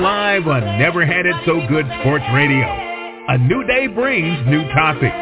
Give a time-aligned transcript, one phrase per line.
[0.00, 2.68] live on Never Had It So Good Sports Radio.
[3.28, 5.16] A new day brings new topics.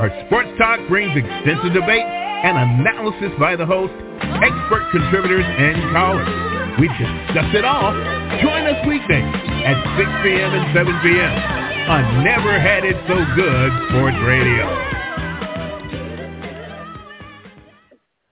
[0.00, 3.92] Our sports talk brings extensive debate and analysis by the host,
[4.40, 6.24] expert contributors, and callers.
[6.80, 7.92] We discuss it all.
[8.40, 9.28] Join us weekdays
[9.68, 10.50] at 6 p.m.
[10.56, 11.34] and 7 p.m.
[11.92, 14.64] on Never Had It So Good Sports Radio.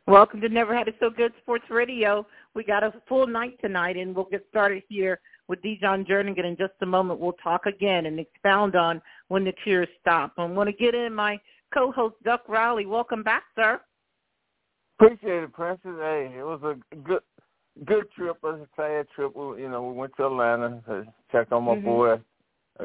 [0.06, 2.26] Welcome to Never Had It So Good Sports Radio.
[2.54, 6.56] We got a full night tonight, and we'll get started here with Dijon Jernigan in
[6.56, 7.20] just a moment.
[7.20, 10.32] We'll talk again and expound on when the cheers stop.
[10.38, 11.38] I want to get in my
[11.72, 12.86] co-host, Duck Riley.
[12.86, 13.80] Welcome back, sir.
[14.98, 15.96] Appreciate it, Princess.
[15.98, 17.22] Hey, it was a good
[17.84, 18.36] good trip.
[18.36, 19.34] It was a sad trip.
[19.34, 21.84] We, you know, we went to Atlanta to check on my Mhm.
[21.84, 22.20] boy.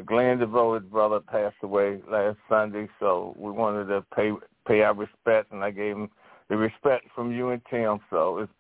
[0.05, 4.34] Glenn DeVoe, his brother, passed away last Sunday, so we wanted to pay
[4.65, 6.09] pay our respects, and I gave him
[6.49, 7.99] the respect from you and Tim.
[8.09, 8.51] So it's,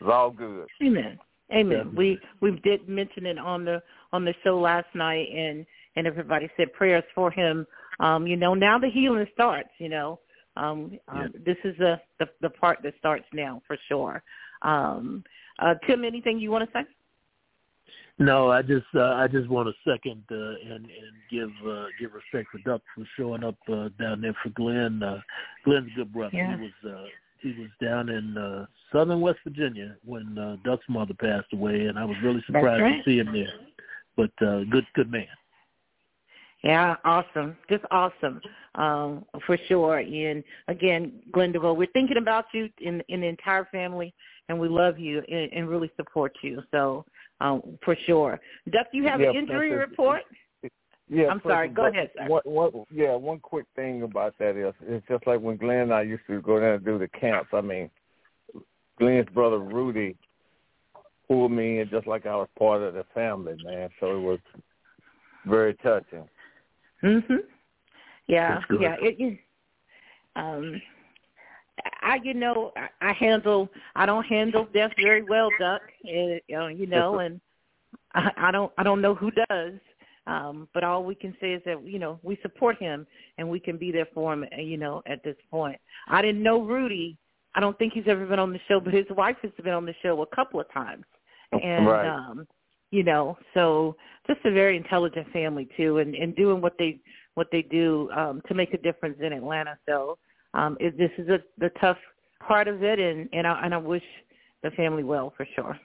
[0.00, 0.68] it's all good.
[0.82, 1.18] Amen.
[1.52, 1.78] Amen.
[1.78, 2.18] Definitely.
[2.40, 6.48] We we did mention it on the on the show last night, and and everybody
[6.56, 7.66] said prayers for him.
[8.00, 9.70] Um, you know, now the healing starts.
[9.78, 10.20] You know,
[10.56, 14.22] um, um, this is the, the the part that starts now for sure.
[14.62, 15.22] Um,
[15.58, 16.84] uh, Tim, anything you want to say?
[18.18, 22.12] No, I just uh, I just want to second uh, and and give uh, give
[22.12, 25.02] respect for Duck for showing up uh, down there for Glenn.
[25.02, 25.20] Uh,
[25.64, 26.36] Glenn's a good brother.
[26.36, 26.56] Yeah.
[26.56, 27.04] He was uh,
[27.44, 31.98] he was down in uh, southern West Virginia when uh, Duck's mother passed away, and
[31.98, 33.04] I was really surprised right.
[33.04, 33.52] to see him there.
[34.16, 35.26] But uh, good good man.
[36.64, 37.56] Yeah, awesome.
[37.68, 38.40] Just awesome.
[38.74, 39.98] Um, for sure.
[39.98, 44.14] And again, Glenn we're thinking about you in in the entire family
[44.48, 46.62] and we love you and, and really support you.
[46.70, 47.04] So
[47.40, 48.40] um, for sure.
[48.70, 49.90] Duck, you have Yeah, an injury Princess.
[49.90, 50.22] report?
[51.08, 51.68] Yeah, I'm sorry.
[51.68, 52.26] Go ahead, sir.
[52.28, 55.94] One, one, yeah, one quick thing about that is it's just like when Glenn and
[55.94, 57.50] I used to go down and do the camps.
[57.52, 57.90] I mean,
[58.98, 60.16] Glenn's brother Rudy
[61.28, 63.90] pulled me in just like I was part of the family, man.
[64.00, 64.38] So it was
[65.46, 66.28] very touching.
[67.02, 67.40] Mhm.
[68.26, 68.96] Yeah, yeah.
[69.00, 69.38] It, it,
[70.36, 70.80] um,
[72.02, 73.68] I, you know, I, I handle.
[73.94, 75.82] I don't handle death very well, Duck.
[76.04, 77.40] Uh, you know, and
[78.14, 78.72] I, I don't.
[78.78, 79.74] I don't know who does.
[80.26, 83.06] Um, but all we can say is that you know we support him
[83.38, 84.44] and we can be there for him.
[84.44, 87.18] uh, You know, at this point, I didn't know Rudy.
[87.54, 89.86] I don't think he's ever been on the show, but his wife has been on
[89.86, 91.04] the show a couple of times.
[91.52, 92.06] And Right.
[92.06, 92.46] um,
[92.90, 93.96] you know, so
[94.26, 97.00] just a very intelligent family too, and, and doing what they
[97.34, 99.76] what they do um, to make a difference in Atlanta.
[99.86, 100.16] So
[100.54, 101.98] um, it, this is a, the tough
[102.46, 104.04] part of it, and and I, and I wish
[104.62, 105.78] the family well for sure.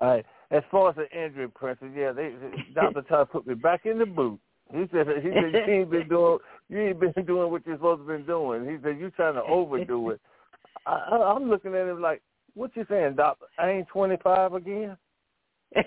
[0.00, 0.26] All right.
[0.50, 2.34] As far as the injury, Princess, yeah, they,
[2.74, 4.40] Doctor tried to put me back in the boot.
[4.72, 8.02] He said, he said you ain't been doing, you ain't been doing what you're supposed
[8.02, 8.68] to been doing.
[8.68, 10.20] He said you trying to overdo it.
[10.86, 12.22] I, I, I'm looking at him like,
[12.54, 13.46] what you saying, Doctor?
[13.58, 14.96] I ain't 25 again.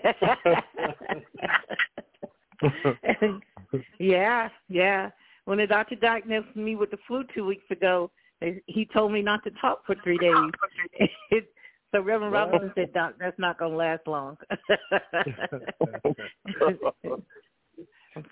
[4.00, 5.10] yeah, yeah.
[5.46, 9.22] When the doctor diagnosed me with the flu two weeks ago, they- he told me
[9.22, 10.52] not to talk for three days.
[11.92, 12.52] So Reverend What?
[12.52, 14.38] Robinson said, "Doc, that's not going to last long."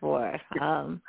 [0.02, 1.02] Boy, um,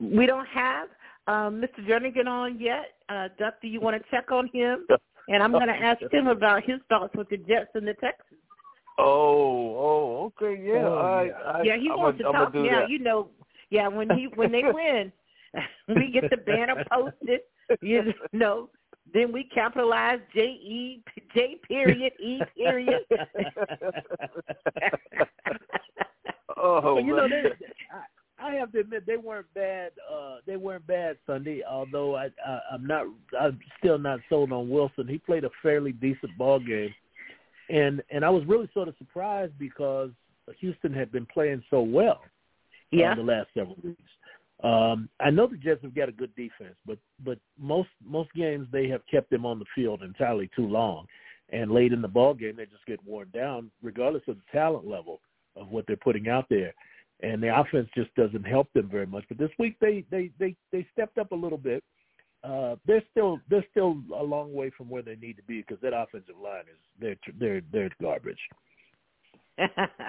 [0.00, 0.88] we don't have
[1.26, 1.86] um, Mr.
[1.86, 2.86] Jernigan on yet.
[3.08, 4.86] Uh, Duck, do you want to check on him?
[5.28, 8.40] And I'm going to ask him about his thoughts with the Jets and the Texans.
[8.98, 10.84] Oh, oh, okay, yeah.
[10.84, 11.50] Oh, all right, yeah.
[11.50, 12.52] I, yeah, he I'm wants gonna, I'm talk.
[12.52, 12.90] gonna do Yeah, that.
[12.90, 13.28] you know.
[13.70, 15.10] Yeah, when he when they win,
[15.88, 17.40] we get the banner posted.
[17.80, 18.68] You know,
[19.14, 21.02] then we capitalize J E
[21.34, 23.00] J period E period.
[26.56, 27.44] oh, But you know, man.
[27.44, 27.50] they,
[27.92, 29.92] I, I have to admit they weren't bad.
[30.12, 31.62] Uh, they weren't bad Sunday.
[31.68, 33.06] Although I, I, I'm not,
[33.38, 35.06] I'm still not sold on Wilson.
[35.08, 36.94] He played a fairly decent ball game,
[37.70, 40.10] and and I was really sort of surprised because
[40.58, 42.22] Houston had been playing so well
[42.90, 44.02] yeah, uh, the last several weeks.
[44.62, 48.68] Um, I know the Jets have got a good defense, but but most most games
[48.70, 51.06] they have kept them on the field entirely too long,
[51.50, 54.86] and late in the ball game they just get worn down, regardless of the talent
[54.86, 55.20] level
[55.56, 56.72] of what they're putting out there,
[57.22, 59.24] and the offense just doesn't help them very much.
[59.28, 61.82] But this week they they they they stepped up a little bit.
[62.44, 65.80] Uh, they're still they're still a long way from where they need to be because
[65.82, 68.38] that offensive line is they're they're they're garbage.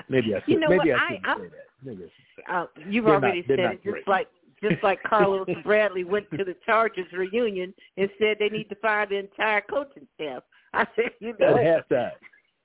[0.10, 1.00] Maybe I should you know maybe what?
[1.00, 1.68] I I, shouldn't I say that.
[1.84, 4.28] Maybe I should say uh, you've They're already not- said it, just like
[4.64, 9.06] just like Carlos Bradley went to the Chargers reunion and said they need to fire
[9.08, 10.44] the entire coaching staff.
[10.74, 12.12] I said, you know, at halftime.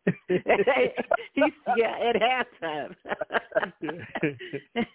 [1.35, 2.95] He's yeah at halftime.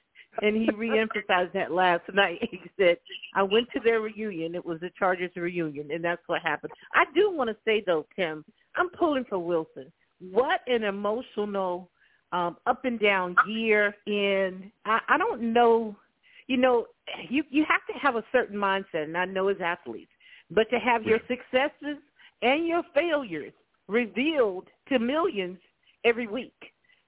[0.41, 2.39] and he reemphasized that last night.
[2.50, 2.97] He said,
[3.35, 4.56] "I went to their reunion.
[4.56, 8.06] It was the Chargers reunion, and that's what happened." I do want to say though,
[8.15, 8.44] Tim,
[8.75, 9.91] I'm pulling for Wilson.
[10.19, 11.91] What an emotional
[12.31, 14.71] um, up and down year in.
[14.85, 15.95] I, I don't know.
[16.48, 16.86] You know,
[17.30, 20.12] you you have to have a certain mindset, and I know as athletes,
[20.50, 21.98] but to have your successes
[22.42, 23.54] and your failures
[23.88, 25.57] revealed to millions
[26.06, 26.54] every week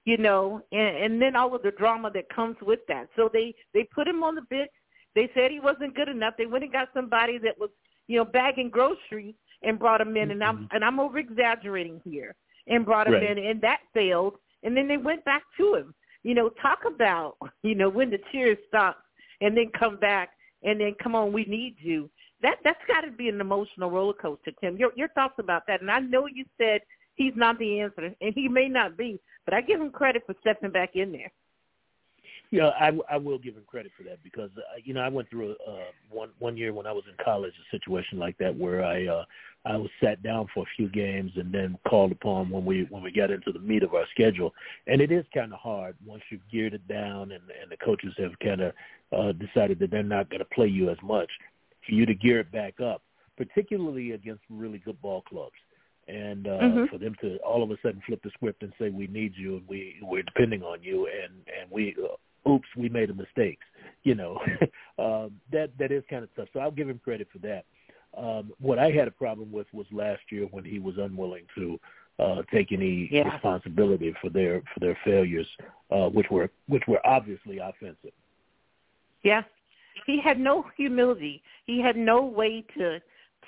[0.06, 3.08] you know and and then all of the drama that comes with that.
[3.16, 4.70] So they they put him on the bench.
[5.14, 6.34] They said he wasn't good enough.
[6.38, 7.70] They went and got somebody that was
[8.06, 10.76] you know bagging groceries and brought him in and i'm mm-hmm.
[10.76, 12.34] and i'm over exaggerating here
[12.68, 13.30] and brought him right.
[13.30, 15.94] in and that failed and then they went back to him.
[16.22, 18.98] You know talk about you know when the cheers stop
[19.40, 20.30] and then come back
[20.62, 22.10] and then come on we need you
[22.42, 24.76] that that's got to be an emotional roller coaster, Tim.
[24.76, 25.80] Your your thoughts about that?
[25.80, 26.80] And I know you said
[27.14, 30.34] he's not the answer, and he may not be, but I give him credit for
[30.40, 31.32] stepping back in there.
[32.50, 35.28] Yeah, I, I will give him credit for that because uh, you know I went
[35.30, 38.56] through a, uh, one one year when I was in college a situation like that
[38.56, 39.24] where I uh,
[39.64, 43.02] I was sat down for a few games and then called upon when we when
[43.02, 44.54] we got into the meat of our schedule,
[44.86, 48.14] and it is kind of hard once you've geared it down and and the coaches
[48.16, 48.72] have kind of
[49.12, 51.30] uh, decided that they're not going to play you as much
[51.84, 53.02] for you to gear it back up,
[53.36, 55.54] particularly against really good ball clubs.
[56.08, 56.84] And uh, mm-hmm.
[56.86, 59.56] for them to all of a sudden flip the script and say we need you
[59.56, 62.14] and we we're depending on you and and we uh,
[62.48, 63.58] oops we made a mistake,
[64.02, 64.38] you know,
[64.98, 66.48] um, that that is kind of tough.
[66.52, 67.64] So I'll give him credit for that.
[68.16, 71.78] Um, what I had a problem with was last year when he was unwilling to
[72.18, 73.30] uh, take any yeah.
[73.30, 75.46] responsibility for their for their failures,
[75.90, 78.12] uh, which were which were obviously offensive.
[79.22, 79.42] Yeah,
[80.06, 81.42] he had no humility.
[81.66, 83.00] He had no way to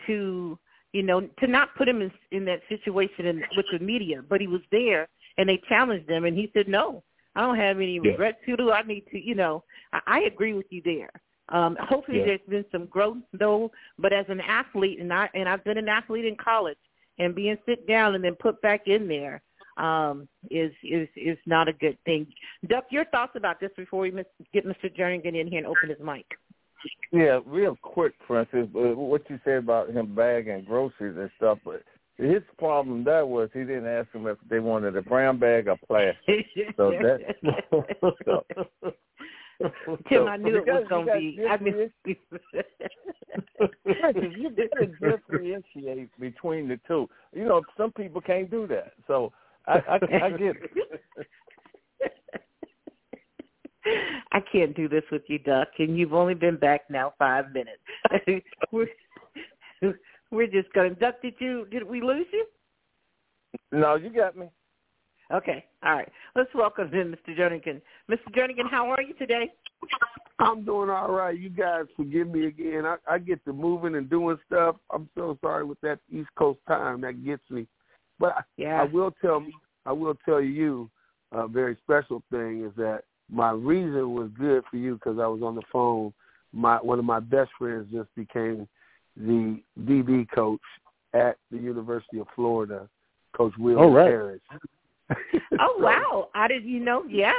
[0.06, 0.58] to
[0.92, 4.22] you know to not put him in, in that situation in, with the media.
[4.28, 5.08] But he was there,
[5.38, 7.02] and they challenged him, and he said, "No,
[7.38, 8.10] I don't have any yeah.
[8.10, 8.38] regrets.
[8.46, 9.18] Who do I need to?
[9.18, 9.62] You know,
[9.92, 11.10] I, I agree with you there."
[11.50, 12.24] Um, hopefully, yeah.
[12.26, 13.70] there's been some growth though.
[13.96, 16.78] But as an athlete, and I and I've been an athlete in college,
[17.18, 19.40] and being sit down and then put back in there
[19.76, 22.26] um, is is is not a good thing.
[22.68, 24.10] Duck, your thoughts about this before we
[24.52, 24.92] get Mr.
[24.94, 26.26] Jernigan in here and open his mic.
[27.12, 28.66] Yeah, real quick, Francis.
[28.74, 31.82] Uh, what you said about him bagging groceries and stuff, but
[32.18, 35.76] his problem there was he didn't ask them if they wanted a brown bag or
[35.86, 36.46] plastic.
[36.76, 37.36] so that.
[37.70, 38.44] so,
[40.08, 41.40] Tim, so, I knew it was going to be.
[41.48, 41.90] I mean,
[44.36, 47.08] you gotta differentiate between the two.
[47.32, 48.92] You know, some people can't do that.
[49.06, 49.32] So
[49.66, 49.94] I, I,
[50.24, 50.70] I get it.
[54.32, 58.44] I can't do this with you, Duck, and you've only been back now five minutes.
[58.72, 58.88] we're,
[60.30, 60.94] we're just going.
[60.94, 62.46] To duck, did you did we lose you?
[63.72, 64.48] No, you got me.
[65.32, 66.08] Okay, all right.
[66.34, 67.36] Let's welcome in Mr.
[67.38, 67.82] Jernigan.
[68.10, 68.34] Mr.
[68.34, 69.52] Jernigan, how are you today?
[70.38, 71.38] I'm doing all right.
[71.38, 72.86] You guys forgive me again.
[72.86, 74.76] I, I get to moving and doing stuff.
[74.92, 77.66] I'm so sorry with that East Coast time that gets me.
[78.18, 78.80] But yeah.
[78.80, 79.44] I will tell
[79.84, 80.90] I will tell you
[81.32, 85.42] a very special thing is that my reason was good for you because I was
[85.42, 86.12] on the phone.
[86.52, 88.66] My one of my best friends just became
[89.18, 90.60] the DB coach
[91.14, 92.88] at the University of Florida,
[93.36, 94.06] Coach Will oh, right.
[94.06, 94.40] Harris.
[95.60, 96.28] oh wow!
[96.34, 97.04] I did you know?
[97.08, 97.32] Yeah,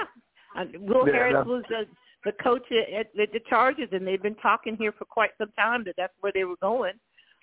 [0.57, 1.85] uh, Will yeah, Harris was the
[2.25, 5.83] the coach at, at the Chargers, and they've been talking here for quite some time
[5.85, 6.93] that that's where they were going.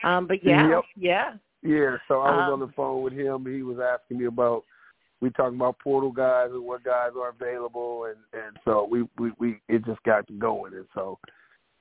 [0.04, 0.84] Um, but yeah, yep.
[0.96, 1.96] yeah, yeah.
[2.08, 3.46] So I was um, on the phone with him.
[3.46, 4.64] He was asking me about
[5.20, 9.32] we talking about portal guys and what guys are available, and and so we we
[9.38, 11.18] we it just got going, and so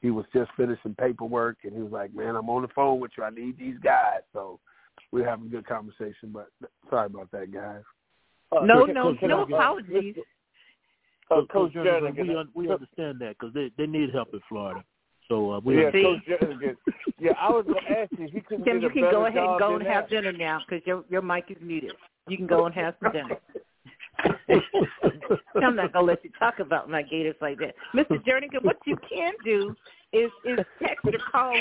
[0.05, 3.09] he was just finishing paperwork, and he was like, "Man, I'm on the phone with
[3.17, 3.23] you.
[3.23, 4.59] I need these guys." So
[5.11, 6.49] we are having a good conversation, but
[6.91, 7.81] sorry about that, guys.
[8.51, 10.17] Uh, no, no, no apologies.
[11.31, 14.83] Uh, Coach Jernigan, we un- we understand that because they they need help in Florida.
[15.27, 16.75] So uh, we yeah, Coach Jernigan.
[17.17, 18.27] Yeah, I was going to ask you.
[18.31, 19.91] He couldn't Tim, get you a can go ahead and go and that.
[19.91, 21.93] have dinner now because your your mic is muted.
[22.27, 23.39] You can go and have some dinner.
[25.63, 28.23] I'm not gonna let you talk about my Gators like that, Mr.
[28.23, 28.63] Jernigan.
[28.63, 29.75] What you can do
[30.15, 31.53] is is text or call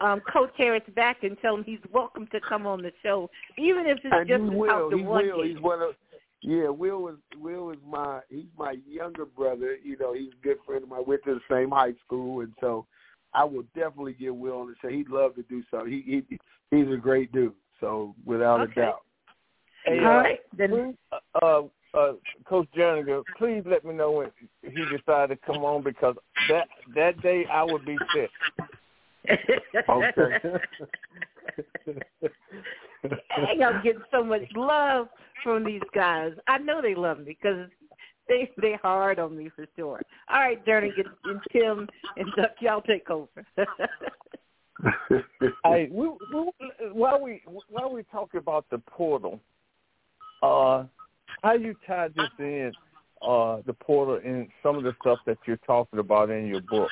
[0.00, 3.86] um, Coach Harris back and tell him he's welcome to come on the show, even
[3.86, 4.90] if it's and just he to will.
[4.90, 5.44] talk he one will.
[5.44, 5.94] He's one of
[6.42, 6.68] yeah.
[6.68, 9.76] Will is Will is my he's my younger brother.
[9.82, 11.04] You know, he's a good friend of mine.
[11.06, 12.86] Went to the same high school, and so
[13.34, 14.88] I will definitely get Will on the show.
[14.88, 15.84] He'd love to do so.
[15.84, 16.38] He he
[16.70, 17.52] he's a great dude.
[17.80, 18.80] So without okay.
[18.80, 19.02] a doubt.
[19.84, 20.96] Hey, All uh, right, then.
[21.42, 21.62] Uh,
[21.96, 22.12] uh,
[22.48, 24.30] Coach Jernigan, please let me know when
[24.62, 26.16] he decided to come on because
[26.48, 28.30] that that day I would be sick.
[29.88, 30.38] okay.
[33.02, 35.08] hey, I'm getting so much love
[35.42, 36.32] from these guys.
[36.46, 37.68] I know they love me because
[38.28, 40.00] they they hard on me for sure.
[40.28, 43.46] All right, Jernigan and Tim and Duck, y'all take over.
[45.64, 46.50] hey, we, we,
[46.92, 49.40] while we while we talk about the portal,
[50.42, 50.84] uh,
[51.42, 52.72] how you tie this in,
[53.22, 56.90] uh, the portal and some of the stuff that you're talking about in your book?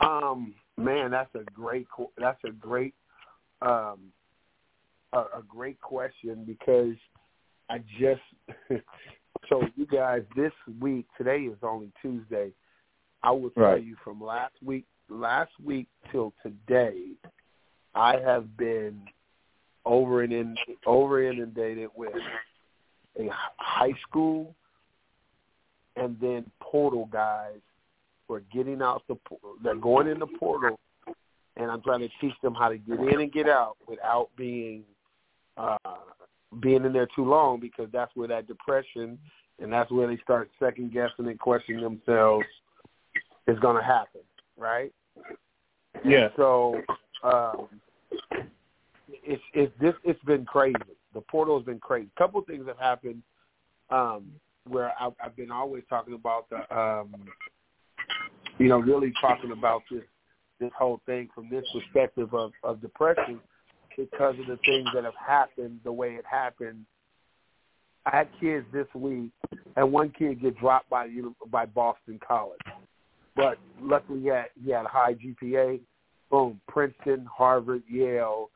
[0.00, 1.86] Um, man, that's a great
[2.18, 2.94] that's a great
[3.60, 4.12] um
[5.12, 6.96] a, a great question because
[7.70, 8.22] I just
[9.48, 12.50] so you guys this week today is only Tuesday.
[13.22, 13.84] I will tell right.
[13.84, 17.12] you from last week last week till today,
[17.94, 19.02] I have been
[19.84, 20.54] over and in,
[20.86, 22.14] over inundated with
[23.18, 24.54] a high school
[25.96, 27.58] and then portal guys
[28.26, 29.16] who are getting out the
[29.62, 30.78] they're going in the portal
[31.56, 34.84] and I'm trying to teach them how to get in and get out without being
[35.56, 35.76] uh
[36.60, 39.18] being in there too long because that's where that depression
[39.60, 42.46] and that's where they start second guessing and questioning themselves
[43.48, 44.20] is going to happen,
[44.56, 44.92] right?
[46.04, 46.28] Yeah.
[46.36, 46.80] so
[47.22, 47.68] um,
[49.32, 50.76] it's it's this it's been crazy.
[51.14, 52.08] The portal has been crazy.
[52.14, 53.22] A couple of things have happened
[53.90, 54.30] um,
[54.68, 57.14] where I've, I've been always talking about the um,
[58.58, 60.02] you know really talking about this
[60.60, 63.40] this whole thing from this perspective of, of depression
[63.96, 66.84] because of the things that have happened the way it happened.
[68.04, 69.30] I had kids this week,
[69.76, 71.08] and one kid get dropped by
[71.50, 72.60] by Boston College,
[73.34, 75.80] but luckily he had, he had a high GPA.
[76.30, 78.48] Boom, Princeton, Harvard, Yale,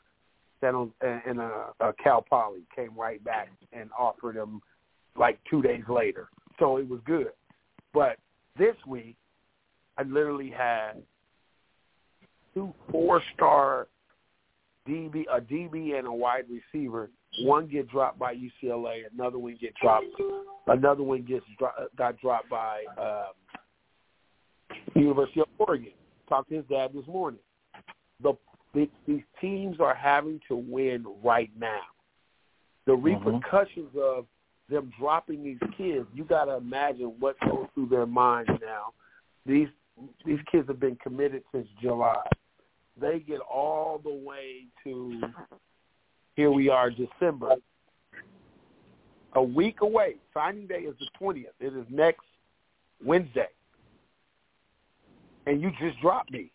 [0.60, 4.60] San and uh, uh, Cal Poly came right back and offered him
[5.16, 6.28] like two days later.
[6.58, 7.32] So it was good.
[7.92, 8.16] But
[8.58, 9.16] this week,
[9.98, 11.02] I literally had
[12.54, 13.88] two four-star
[14.88, 17.10] DB, a DB and a wide receiver.
[17.40, 20.06] One get dropped by UCLA, another one get dropped.
[20.66, 21.44] Another one gets
[21.96, 23.32] got dropped by um,
[24.94, 25.92] University of Oregon.
[26.28, 27.40] Talked to his dad this morning.
[28.22, 28.32] The,
[28.76, 31.80] the these teams are having to win right now.
[32.86, 33.04] The Mm-hmm.
[33.04, 34.18] repercussions mm-hmm.
[34.18, 34.26] of
[34.68, 38.92] them dropping these kids, you got to imagine what goes through their minds now.
[39.44, 39.68] These
[40.24, 42.22] these kids have been committed since July
[43.00, 45.20] they get all the way to
[46.34, 47.56] here we are December.
[49.34, 50.16] A week away.
[50.32, 51.52] Signing day is the twentieth.
[51.60, 52.24] It is next
[53.04, 53.48] Wednesday.
[55.46, 56.50] And you just dropped me.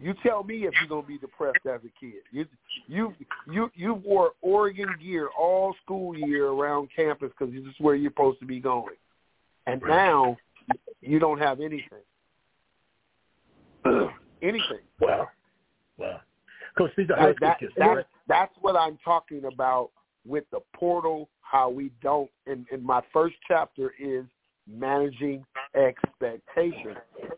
[0.00, 2.22] You tell me if you're gonna be depressed as a kid.
[2.30, 2.46] You
[2.86, 3.14] you
[3.50, 8.10] you you wore Oregon gear all school year around campus because this is where you're
[8.10, 8.96] supposed to be going,
[9.66, 10.36] and now
[11.00, 12.02] you don't have anything
[14.42, 14.80] anything.
[15.00, 15.30] Well,
[15.98, 16.20] well,
[16.76, 19.90] Coach, these are high that, that, That's what I'm talking about
[20.26, 21.28] with the portal.
[21.40, 22.30] How we don't.
[22.46, 24.24] And, and my first chapter is
[24.66, 25.44] managing
[25.76, 26.96] expectations.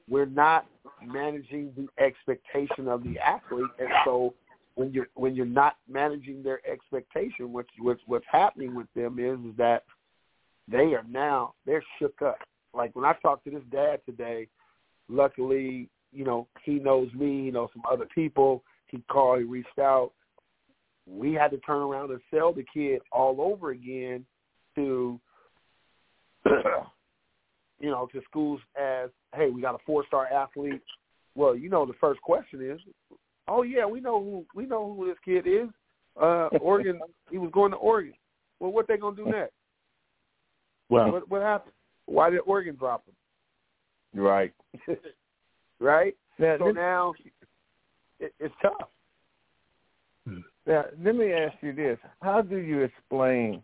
[0.08, 0.66] We're not
[1.04, 4.34] managing the expectation of the athlete, and so
[4.74, 9.38] when you're when you're not managing their expectation, what's what's what's happening with them is,
[9.50, 9.84] is that
[10.68, 12.38] they are now they're shook up.
[12.74, 14.48] Like when I talked to this dad today,
[15.08, 18.64] luckily you know, he knows me, he knows some other people.
[18.86, 20.12] He called, he reached out.
[21.06, 24.24] We had to turn around and sell the kid all over again
[24.76, 25.20] to,
[27.86, 30.82] you know, to schools as, hey, we got a four-star athlete.
[31.36, 32.80] Well, you know, the first question is,
[33.46, 35.68] oh yeah, we know who we know who this kid is.
[36.20, 36.98] Uh, Oregon,
[37.30, 38.14] he was going to Oregon.
[38.58, 39.52] Well, what they gonna do next?
[40.88, 41.74] Well, what, what happened?
[42.06, 44.20] Why did Oregon drop him?
[44.20, 44.52] Right.
[45.78, 46.16] right?
[46.40, 47.14] Now, so now
[48.18, 48.88] it, it's tough.
[50.66, 53.62] Now, let me ask you this: How do you explain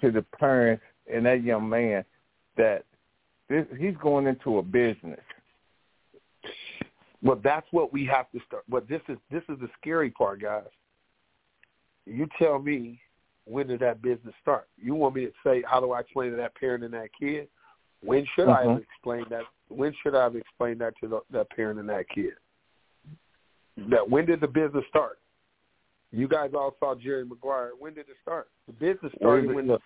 [0.00, 2.04] to the parents and that young man
[2.56, 2.84] that
[3.52, 5.20] this, he's going into a business?
[7.22, 8.64] Well, that's what we have to start.
[8.68, 10.64] But this is this is the scary part, guys.
[12.04, 13.00] You tell me
[13.44, 14.68] when did that business start?
[14.76, 17.48] You want me to say how do I explain to that parent and that kid?
[18.02, 18.68] When should mm-hmm.
[18.68, 19.42] I have explained that?
[19.68, 22.32] When should I have explained that to the, that parent and that kid?
[23.88, 25.18] That when did the business start?
[26.10, 27.70] You guys all saw Jerry Maguire.
[27.78, 28.48] When did it start?
[28.66, 29.78] The business started when the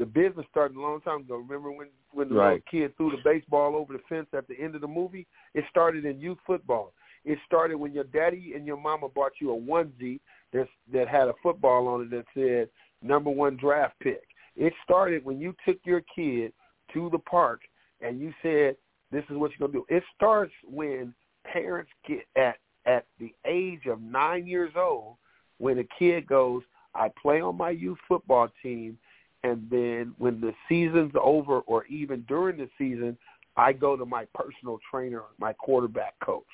[0.00, 1.36] the business started a long time ago.
[1.36, 2.62] Remember when when the right.
[2.72, 5.26] little kid threw the baseball over the fence at the end of the movie?
[5.54, 6.94] It started in youth football.
[7.26, 10.18] It started when your daddy and your mama bought you a onesie
[10.54, 12.70] that that had a football on it that said
[13.06, 14.22] number one draft pick.
[14.56, 16.54] It started when you took your kid
[16.94, 17.60] to the park
[18.00, 18.76] and you said
[19.12, 19.94] this is what you're going to do.
[19.94, 21.14] It starts when
[21.44, 25.16] parents get at at the age of nine years old
[25.58, 26.62] when a kid goes,
[26.94, 28.98] I play on my youth football team,
[29.42, 33.16] and then when the season's over or even during the season,
[33.56, 36.44] I go to my personal trainer, my quarterback coach.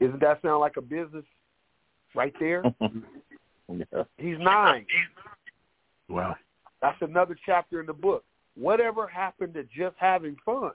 [0.00, 1.24] Isn't that sound like a business
[2.14, 2.62] right there?
[3.70, 4.04] Yeah.
[4.16, 4.86] He's nine.
[6.08, 6.36] Wow.
[6.80, 8.24] That's another chapter in the book.
[8.54, 10.70] Whatever happened to just having fun?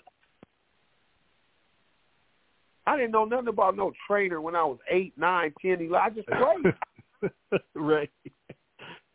[2.86, 5.96] I didn't know nothing about no trainer when I was eight, nine, ten, eleven.
[5.96, 7.62] I just played.
[7.76, 8.12] right.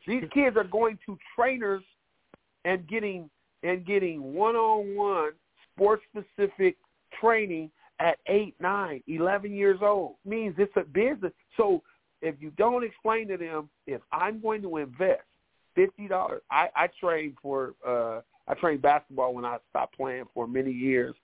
[0.09, 1.85] These kids are going to trainers
[2.65, 3.29] and getting
[3.62, 5.33] and getting one on one
[5.75, 6.77] sports specific
[7.21, 10.15] training at eight, nine, eleven years old.
[10.25, 11.33] Means it's a business.
[11.59, 11.83] So
[12.23, 15.23] if you don't explain to them, if I'm going to invest
[15.75, 20.49] fifty dollars, I, I trained for uh I trained basketball when I stopped playing for
[20.49, 21.15] many years.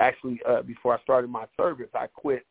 [0.00, 2.44] Actually, uh before I started my service, I quit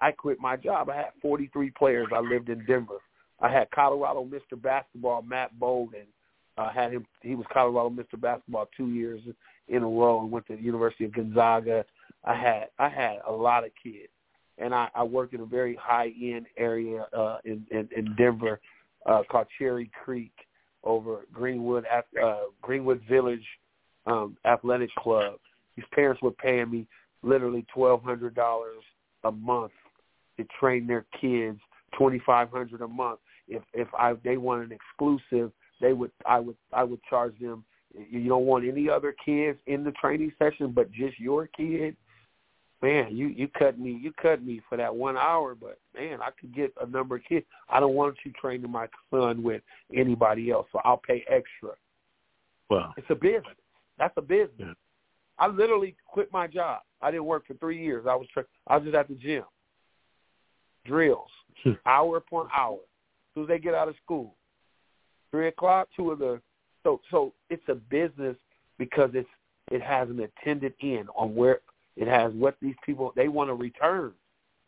[0.00, 0.88] I quit my job.
[0.88, 2.06] I had 43 players.
[2.14, 2.98] I lived in Denver.
[3.42, 4.60] I had Colorado Mr.
[4.60, 6.06] Basketball Matt Bogan.
[6.56, 7.06] I uh, had him.
[7.22, 8.20] He was Colorado Mr.
[8.20, 9.20] Basketball two years
[9.68, 11.84] in a row and went to the University of Gonzaga.
[12.24, 14.12] I had I had a lot of kids,
[14.58, 18.60] and I, I worked in a very high end area uh, in, in in Denver
[19.06, 20.32] uh, called Cherry Creek
[20.84, 21.84] over Greenwood
[22.22, 23.44] uh, Greenwood Village
[24.06, 25.34] um, Athletic Club.
[25.76, 26.86] These parents were paying me
[27.22, 28.82] literally twelve hundred dollars
[29.24, 29.72] a month
[30.36, 31.58] to train their kids,
[31.96, 33.20] twenty five hundred a month.
[33.48, 37.64] If if I they want an exclusive, they would I would I would charge them.
[37.94, 41.96] You don't want any other kids in the training session but just your kid?
[42.80, 46.30] Man you you cut me you cut me for that one hour but man i
[46.40, 47.44] could get a number of kids.
[47.68, 49.62] I don't want you training my son with
[49.94, 51.76] anybody else so i'll pay extra.
[52.70, 53.56] Well it's a business.
[53.98, 54.50] That's a business.
[54.58, 54.72] yeah.
[55.38, 56.80] i literally quit my job.
[57.02, 58.06] I didn't work for three years.
[58.08, 59.44] I was tra- i was just at the gym.
[60.86, 61.30] Drills.
[61.62, 61.72] Hmm.
[61.86, 62.78] hour upon hour
[63.34, 64.34] soon as they get out of school
[65.30, 66.40] three o'clock two of the
[66.82, 68.36] so so it's a business
[68.78, 69.28] because it's
[69.70, 71.60] it has an attended end on where
[71.96, 74.12] it has what these people they want to return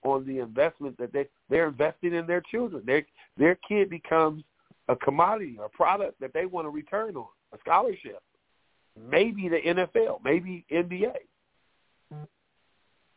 [0.04, 2.82] on the investment that they they're investing in their children.
[2.86, 3.04] Their
[3.36, 4.44] their kid becomes
[4.88, 8.22] a commodity, a product that they want to return on, a scholarship.
[9.10, 11.14] Maybe the NFL, maybe NBA.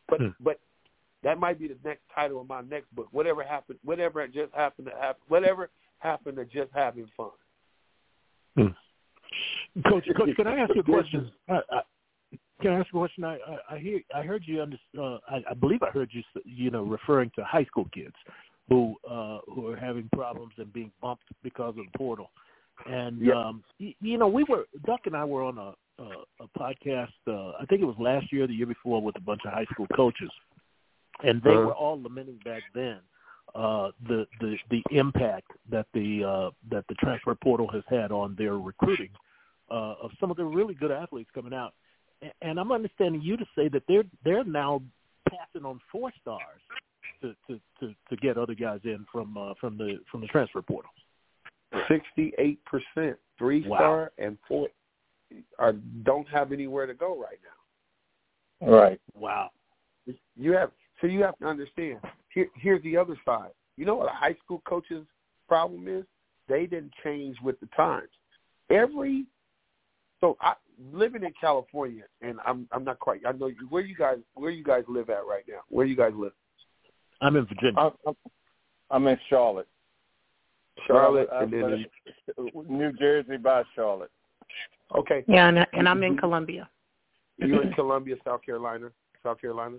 [0.08, 0.28] But hmm.
[0.40, 0.58] but
[1.22, 3.08] that might be the next title of my next book.
[3.10, 7.30] Whatever happened, whatever just happened to happen, whatever happened to just having fun.
[8.56, 9.82] Hmm.
[9.88, 11.30] Coach, Coach, can I ask you a question?
[11.48, 11.80] I, I,
[12.60, 13.24] can I ask a question?
[13.24, 14.62] I, I, I hear, I heard you.
[14.62, 18.14] Under, uh, I, I believe I heard you, you know, referring to high school kids
[18.68, 22.30] who uh, who are having problems and being bumped because of the portal.
[22.86, 23.34] And yep.
[23.34, 27.12] um, you, you know, we were Duck and I were on a a, a podcast.
[27.26, 29.66] Uh, I think it was last year, the year before, with a bunch of high
[29.72, 30.30] school coaches,
[31.24, 31.60] and they uh-huh.
[31.60, 32.98] were all lamenting back then
[33.54, 38.34] uh, the the the impact that the uh, that the transfer portal has had on
[38.36, 39.10] their recruiting
[39.70, 41.74] uh, of some of the really good athletes coming out.
[42.42, 44.82] And I'm understanding you to say that they're they're now
[45.28, 46.60] passing on four stars
[47.22, 50.62] to to to, to get other guys in from uh, from the from the transfer
[50.62, 50.90] portal.
[51.88, 54.24] Sixty eight percent three star wow.
[54.24, 54.68] and four
[55.58, 58.70] are don't have anywhere to go right now.
[58.70, 59.00] Right.
[59.14, 59.50] Wow.
[60.36, 60.70] You have
[61.00, 61.98] so you have to understand.
[62.32, 63.50] Here, here's the other side.
[63.76, 65.06] You know what a high school coach's
[65.46, 66.04] problem is?
[66.48, 68.08] They didn't change with the times.
[68.70, 69.24] Every
[70.20, 70.54] so I
[70.92, 73.20] living in California, and I'm I'm not quite.
[73.26, 75.60] I know you, where you guys where you guys live at right now.
[75.68, 76.32] Where you guys live?
[77.20, 77.92] I'm in Virginia.
[78.06, 78.14] I'm,
[78.90, 79.68] I'm in Charlotte.
[80.86, 81.84] Charlotte, and then
[82.38, 84.10] in, New Jersey by Charlotte.
[84.96, 85.24] Okay.
[85.26, 86.68] Yeah, and, and I'm in Columbia.
[87.38, 88.90] You're in Columbia, South Carolina.
[89.22, 89.76] South Carolina.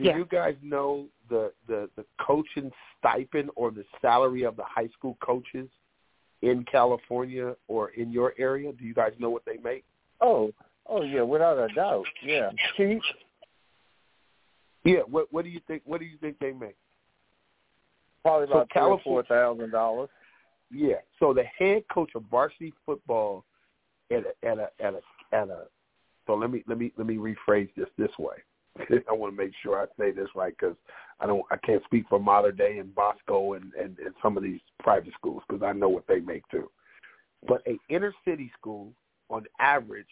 [0.00, 0.16] Do yeah.
[0.16, 5.18] you guys know the, the the coaching stipend or the salary of the high school
[5.22, 5.68] coaches
[6.40, 8.72] in California or in your area?
[8.72, 9.84] Do you guys know what they make?
[10.22, 10.52] Oh,
[10.86, 12.06] oh yeah, without a doubt.
[12.24, 13.02] Yeah, cheap.
[14.84, 15.00] Yeah.
[15.00, 15.82] What What do you think?
[15.84, 16.76] What do you think they make?
[18.22, 20.08] Probably about so California, four thousand dollars.
[20.70, 21.00] Yeah.
[21.18, 23.44] So the head coach of varsity football
[24.10, 25.64] at a, at a at a at a.
[26.26, 28.36] So let me let me let me rephrase this this way.
[29.08, 30.76] I want to make sure I say this right because
[31.20, 34.42] I don't, I can't speak for Mater Dei and Bosco and, and, and some of
[34.42, 36.70] these private schools because I know what they make too.
[37.46, 38.92] But a inner city school,
[39.28, 40.06] on average,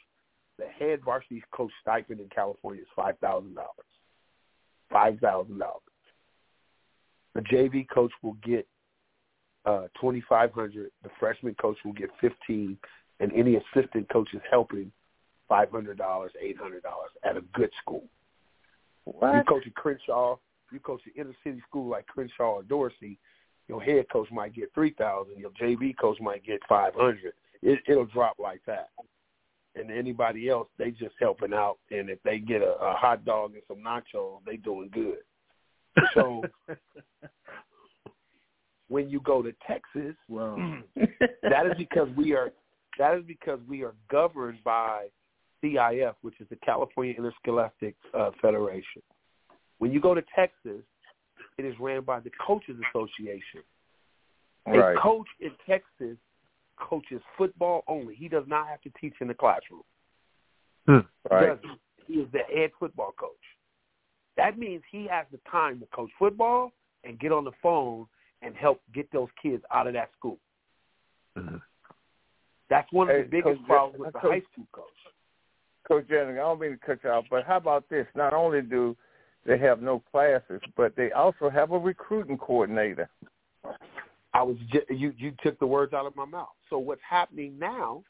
[0.59, 3.71] the head varsity coach stipend in California is five thousand dollars.
[4.91, 5.83] Five thousand dollars.
[7.35, 8.67] The JV coach will get
[9.65, 10.91] uh, twenty five hundred.
[11.03, 12.79] The freshman coach will get fifteen,
[13.21, 14.91] and any assistant coaches helping
[15.49, 18.05] five hundred dollars, eight hundred dollars at a good school.
[19.13, 19.35] What?
[19.35, 20.37] You coach at Crenshaw,
[20.73, 23.19] you coach at inner city school like Crenshaw or Dorsey,
[23.69, 27.33] your head coach might get three thousand, your JV coach might get five hundred.
[27.63, 28.89] It, it'll drop like that.
[29.75, 31.79] And anybody else, they just helping out.
[31.91, 35.19] And if they get a, a hot dog and some nachos, they doing good.
[36.15, 36.43] So
[38.89, 40.57] when you go to Texas, well,
[41.43, 42.53] that is because we are
[42.99, 45.07] that is because we are governed by
[45.63, 49.03] CIF, which is the California Interscholastic uh, Federation.
[49.79, 50.83] When you go to Texas,
[51.57, 53.63] it is ran by the Coaches Association.
[54.67, 54.97] Right.
[54.97, 56.17] A coach in Texas
[56.79, 58.15] coaches football only.
[58.15, 59.83] He does not have to teach in the classroom.
[60.87, 60.99] Hmm.
[61.31, 61.59] Right.
[62.07, 63.31] He is the head football coach.
[64.37, 66.73] That means he has the time to coach football
[67.05, 68.07] and get on the phone
[68.43, 70.39] and help get those kids out of that school.
[71.37, 71.57] Mm-hmm.
[72.71, 74.85] That's one of the biggest coach, problems with the coach, high school coach.
[75.89, 78.07] Coach Jernigan, I don't mean to cut you off, but how about this?
[78.15, 78.95] Not only do
[79.47, 83.09] they have no classes, but they also have a recruiting coordinator.
[84.35, 86.49] I was just, you you took the words out of my mouth.
[86.69, 88.03] So what's happening now?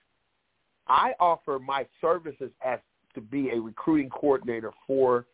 [0.88, 2.80] I offer my services as
[3.14, 5.26] to be a recruiting coordinator for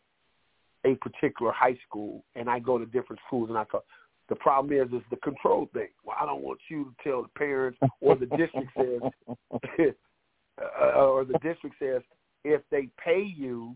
[0.85, 3.83] a particular high school, and I go to different schools and I go.
[4.29, 5.89] The problem is, is the control thing.
[6.05, 9.01] Well, I don't want you to tell the parents, or the district says,
[10.59, 12.03] uh, or the district says,
[12.45, 13.75] if they pay you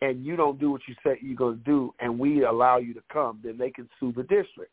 [0.00, 2.94] and you don't do what you said you're going to do, and we allow you
[2.94, 4.72] to come, then they can sue the district.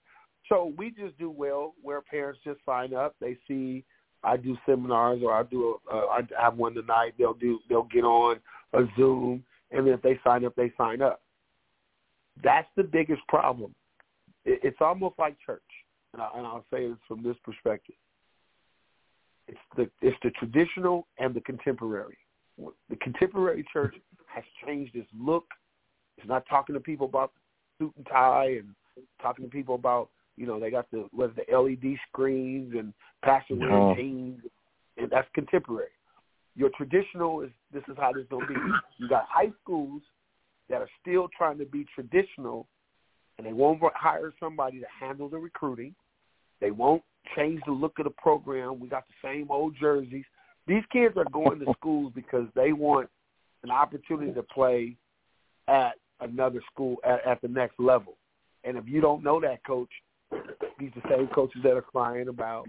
[0.49, 3.15] So we just do well where parents just sign up.
[3.19, 3.83] They see
[4.23, 7.13] I do seminars or I do a, uh, I have one tonight.
[7.17, 8.37] They'll do they'll get on
[8.73, 11.21] a Zoom, and then if they sign up, they sign up.
[12.43, 13.73] That's the biggest problem.
[14.43, 15.61] It, it's almost like church,
[16.13, 17.95] and, I, and I'll say this from this perspective.
[19.47, 22.17] It's the it's the traditional and the contemporary.
[22.57, 23.95] The contemporary church
[24.27, 25.45] has changed its look.
[26.17, 27.31] It's not talking to people about
[27.79, 28.73] the suit and tie and
[29.21, 32.93] talking to people about you know, they got the what is the LED screens and
[33.23, 34.41] pastor wearing jeans,
[34.97, 35.89] and that's contemporary.
[36.55, 38.55] Your traditional is this is how this gonna be.
[38.97, 40.01] You got high schools
[40.69, 42.67] that are still trying to be traditional,
[43.37, 45.95] and they won't hire somebody to handle the recruiting.
[46.59, 47.03] They won't
[47.35, 48.79] change the look of the program.
[48.79, 50.25] We got the same old jerseys.
[50.67, 53.09] These kids are going to schools because they want
[53.63, 54.95] an opportunity to play
[55.67, 58.17] at another school at, at the next level.
[58.63, 59.89] And if you don't know that, coach,
[60.79, 62.67] these the same coaches that are crying about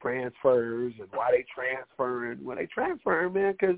[0.00, 2.44] transfers and why they transferring.
[2.44, 3.76] When they transferring, man, because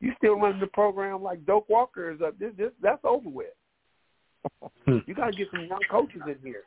[0.00, 2.38] you still running the program like Doak Walker is up.
[2.38, 3.46] This, this that's over with.
[4.86, 4.98] Hmm.
[5.06, 6.62] you got to get some young coaches in here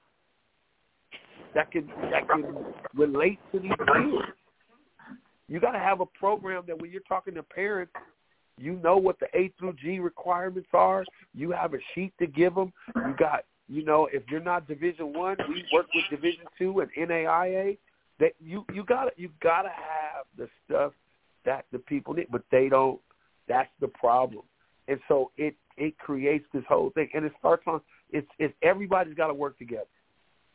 [1.55, 2.55] that can that can
[2.93, 4.33] relate to these kids.
[5.51, 7.91] You got to have a program that when you're talking to parents,
[8.57, 11.03] you know what the A through G requirements are.
[11.35, 12.71] You have a sheet to give them.
[12.95, 16.89] You got you know, if you're not Division One, we work with Division Two and
[17.09, 17.77] NAIA.
[18.19, 20.93] That you you gotta you gotta have the stuff
[21.43, 23.01] that the people need, but they don't.
[23.49, 24.43] That's the problem,
[24.87, 29.15] and so it it creates this whole thing, and it starts on it's it's everybody's
[29.15, 29.83] got to work together,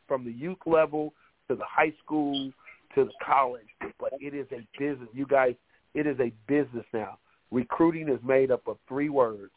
[0.07, 1.13] from the youth level
[1.49, 2.51] to the high school
[2.95, 3.67] to the college.
[3.99, 5.55] But it is a business, you guys.
[5.93, 7.17] It is a business now.
[7.51, 9.51] Recruiting is made up of three words: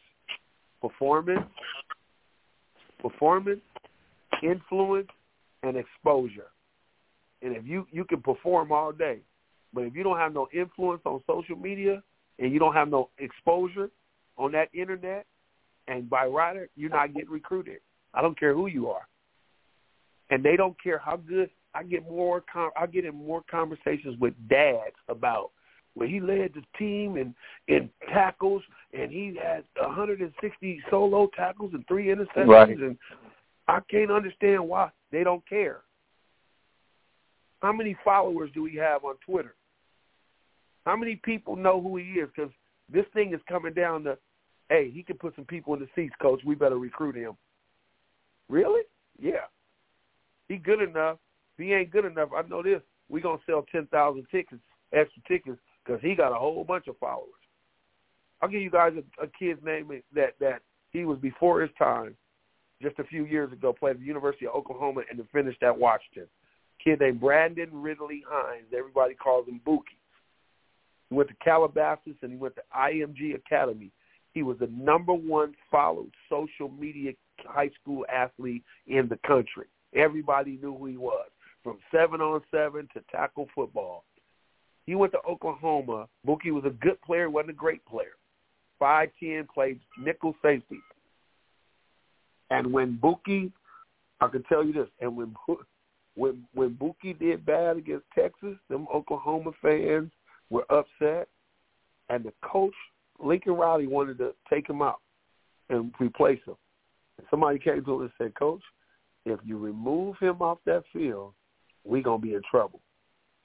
[0.81, 1.47] performance,
[3.01, 3.61] performance,
[4.43, 5.09] influence,
[5.63, 6.51] and exposure.
[7.43, 9.19] And if you you can perform all day,
[9.73, 12.03] but if you don't have no influence on social media
[12.39, 13.91] and you don't have no exposure
[14.37, 15.27] on that internet
[15.89, 17.79] and by writer, you're not getting recruited.
[18.15, 19.07] I don't care who you are.
[20.31, 22.43] And they don't care how good I get more
[22.77, 25.51] I get in more conversations with dads about
[25.95, 27.35] where he led the team in
[27.69, 32.47] in tackles, and he had 160 solo tackles and three interceptions.
[32.49, 32.69] Right.
[32.69, 32.97] And
[33.69, 35.83] I can't understand why they don't care.
[37.61, 39.55] How many followers do we have on Twitter?
[40.87, 42.29] How many people know who he is?
[42.35, 42.51] Because
[42.93, 44.17] this thing is coming down to,
[44.71, 46.41] hey, he can put some people in the seats, coach.
[46.45, 47.37] We better recruit him.
[48.49, 48.83] Really?
[49.21, 49.45] Yeah.
[50.49, 51.19] He good enough.
[51.61, 52.83] He ain't good enough, I know this.
[53.09, 54.61] We gonna sell ten thousand tickets,
[54.93, 57.29] extra tickets because he got a whole bunch of followers.
[58.41, 62.17] I'll give you guys a, a kid's name that that he was before his time,
[62.83, 65.77] just a few years ago, played at the University of Oklahoma and then finished at
[65.77, 66.27] Washington.
[66.83, 68.73] Kid named Brendan Radley-Hiles.
[68.77, 69.99] Everybody calls him Bookie.
[71.09, 73.91] He went to Calabasas and he went to IMG Academy.
[74.33, 77.13] He was the number one followed social media
[77.45, 79.67] high school athlete in the country.
[79.95, 81.29] Everybody knew who he was,
[81.63, 84.05] from seven on seven to tackle football.
[84.87, 86.09] He went to Oklahoma.
[86.25, 88.17] Bookie was a good player, wasn't a great player.
[88.79, 90.81] Five ten, played nickel safety.
[92.51, 93.53] And when Bookie,
[94.21, 95.35] I can tell you this, and when
[96.17, 100.11] when when Bookie did bad against Texas, them Oklahoma fans
[100.49, 101.29] were upset,
[102.09, 102.75] and the coach
[103.23, 105.01] Lincoln Riley wanted to take him out
[105.69, 106.57] and replace him.
[107.19, 108.63] And somebody came to him and said, "Coach,
[109.27, 111.35] if you remove him off that field,
[111.85, 112.81] we gonna be in trouble.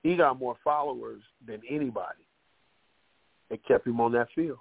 [0.03, 2.25] He got more followers than anybody.
[3.49, 4.59] It kept him on that field.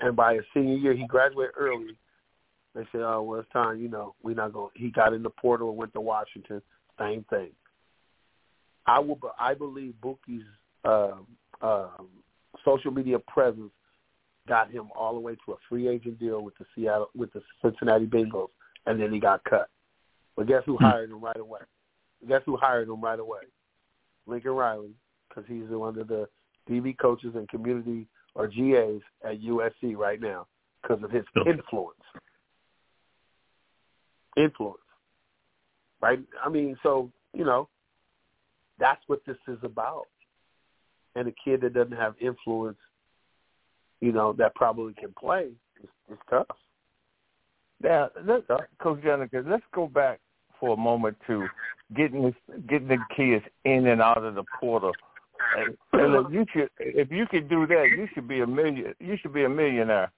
[0.00, 1.96] And by his senior year, he graduated early.
[2.74, 3.80] They said, "Oh, well, it's time.
[3.80, 6.60] You know, we're not going." He got in the portal went to Washington.
[6.98, 7.50] Same thing.
[8.86, 9.18] I will.
[9.38, 10.44] I believe Bookie's
[10.84, 11.18] uh,
[11.60, 11.88] uh,
[12.64, 13.72] social media presence
[14.46, 17.42] got him all the way to a free agent deal with the Seattle with the
[17.62, 18.50] Cincinnati Bengals,
[18.86, 19.68] and then he got cut.
[20.36, 20.84] But guess who hmm.
[20.84, 21.60] hired him right away?
[22.28, 23.40] Guess who hired him right away?
[24.26, 24.94] Lincoln Riley,
[25.28, 26.28] because he's one of the
[26.68, 30.46] DB coaches and community or GAs at USC right now
[30.82, 31.98] because of his influence.
[34.36, 34.80] Influence,
[36.00, 36.18] right?
[36.44, 37.68] I mean, so you know,
[38.78, 40.06] that's what this is about.
[41.16, 42.78] And a kid that doesn't have influence,
[44.00, 45.50] you know, that probably can play
[45.82, 46.46] is, is tough.
[47.82, 48.44] Yeah, let's,
[48.80, 50.20] Coach Jernigan, let's go back
[50.64, 51.46] for a moment to
[51.94, 52.34] getting this,
[52.68, 54.92] getting the kids in and out of the portal.
[55.58, 58.94] And, and you should, if you could do that, you should be a million.
[58.98, 60.10] You should be a millionaire.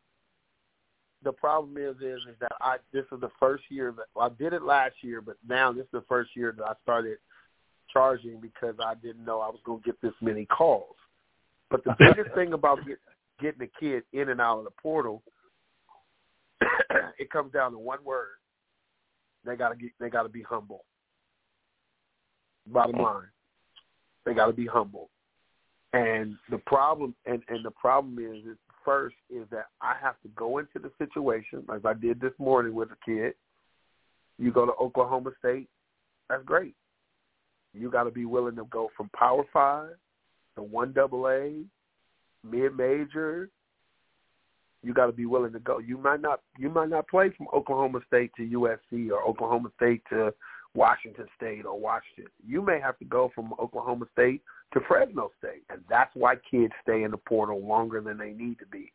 [1.25, 4.43] The problem is, is, is that I this is the first year that well, I
[4.43, 7.19] did it last year, but now this is the first year that I started
[7.93, 10.95] charging because I didn't know I was going to get this many calls.
[11.71, 12.99] But the biggest thing about get,
[13.41, 15.25] getting a kid in and out of the portal,
[17.19, 18.37] it comes down to one word:
[19.47, 20.85] they gotta get, they gotta be humble.
[22.67, 23.05] Bottom mm-hmm.
[23.05, 23.29] line,
[24.25, 25.09] they gotta be humble.
[25.93, 30.29] And the problem, and and the problem is, is first is that I have to
[30.37, 33.35] go into the situation as I did this morning with a kid.
[34.39, 35.69] You go to Oklahoma State,
[36.29, 36.75] that's great.
[37.73, 39.91] You got to be willing to go from Power Five
[40.57, 41.63] to one double A,
[42.45, 43.51] mid major,
[44.83, 45.79] you got to be willing to go.
[45.79, 50.03] You might not you might not play from Oklahoma State to USC or Oklahoma State
[50.11, 50.33] to
[50.75, 52.31] Washington State or Washington.
[52.47, 54.43] You may have to go from Oklahoma State
[54.75, 58.59] to Fresno State, and that's why kids stay in the portal longer than they need
[58.59, 58.93] to be.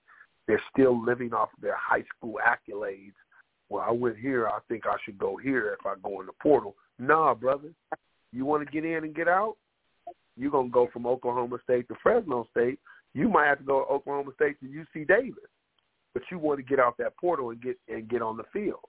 [0.47, 3.13] They're still living off of their high school accolades.
[3.69, 4.47] Well, I went here.
[4.47, 6.75] I think I should go here if I go in the portal.
[6.99, 7.69] Nah, brother.
[8.33, 9.55] You want to get in and get out?
[10.37, 12.79] You're gonna go from Oklahoma State to Fresno State.
[13.13, 15.50] You might have to go to Oklahoma State to UC Davis
[16.13, 18.79] but you want to get out that portal and get and get on the field.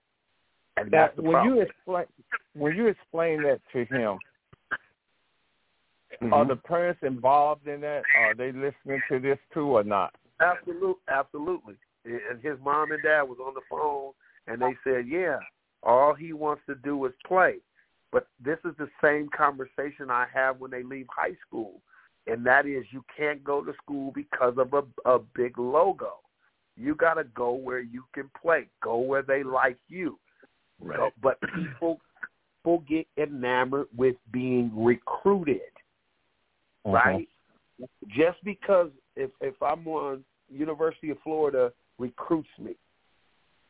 [0.77, 1.55] And now, that's the when problem.
[1.55, 2.05] you explain
[2.53, 4.17] when you explain that to him,
[6.21, 6.33] mm-hmm.
[6.33, 8.03] are the parents involved in that?
[8.19, 10.13] Are they listening to this too or not?
[10.41, 11.75] Absolutely, absolutely.
[12.05, 14.11] And his mom and dad was on the phone,
[14.47, 15.37] and they said, "Yeah,
[15.83, 17.57] all he wants to do is play."
[18.11, 21.81] But this is the same conversation I have when they leave high school,
[22.27, 26.19] and that is you can't go to school because of a, a big logo.
[26.75, 28.67] You got to go where you can play.
[28.81, 30.17] Go where they like you.
[30.81, 31.11] Right.
[31.21, 31.99] But people
[32.63, 35.61] people get enamored with being recruited,
[36.85, 36.93] uh-huh.
[36.93, 37.27] right?
[38.07, 42.75] Just because if if I'm on University of Florida recruits me,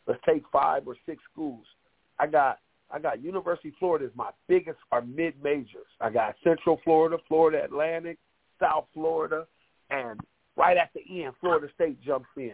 [0.07, 1.65] let's take five or six schools.
[2.19, 2.59] I got
[2.91, 5.87] I got University of Florida is my biggest or mid majors.
[5.99, 8.17] I got Central Florida, Florida Atlantic,
[8.59, 9.47] South Florida,
[9.89, 10.19] and
[10.55, 12.53] right at the end, Florida State jumps in.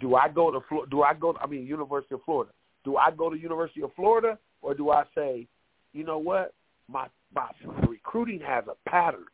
[0.00, 1.36] Do I go to do I go?
[1.40, 2.52] I mean, University of Florida.
[2.84, 5.46] Do I go to University of Florida, or do I say,
[5.92, 6.54] you know what,
[6.88, 7.48] my my
[7.88, 9.24] recruiting has a pattern.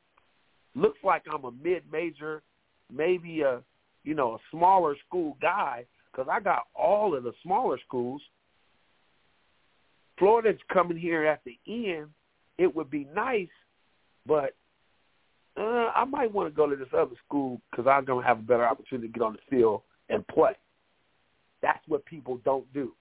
[0.74, 2.42] Looks like I'm a mid-major,
[2.92, 3.60] maybe a
[4.04, 8.22] you know a smaller school guy because I got all of the smaller schools.
[10.18, 12.06] Florida's coming here at the end.
[12.56, 13.48] It would be nice,
[14.26, 14.54] but
[15.58, 18.42] uh, I might want to go to this other school because I'm to have a
[18.42, 20.52] better opportunity to get on the field and play.
[21.62, 22.92] That's what people don't do.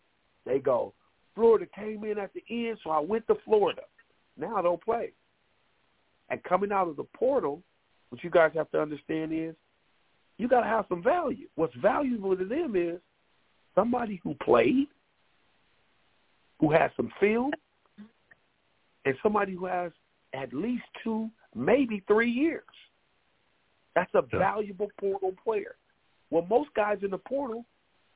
[0.46, 0.94] They go,
[1.36, 3.82] Florida came in at the end, so I went to Florida.
[4.38, 5.12] Now I don't play.
[6.30, 7.62] And coming out of the portal,
[8.10, 9.56] what you guys have to understand is
[10.38, 11.48] you got to have some value.
[11.56, 13.00] What's valuable to them is
[13.76, 14.88] somebody who played,
[16.60, 17.52] who has some film,
[19.06, 19.92] and somebody who has
[20.34, 22.64] at least two, maybe three years.
[23.96, 25.76] That's a valuable portal player.
[26.34, 27.64] Well, most guys in the portal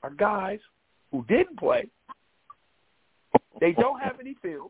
[0.01, 0.58] are guys
[1.12, 1.88] who didn't play.
[3.62, 4.69] They don't have any film.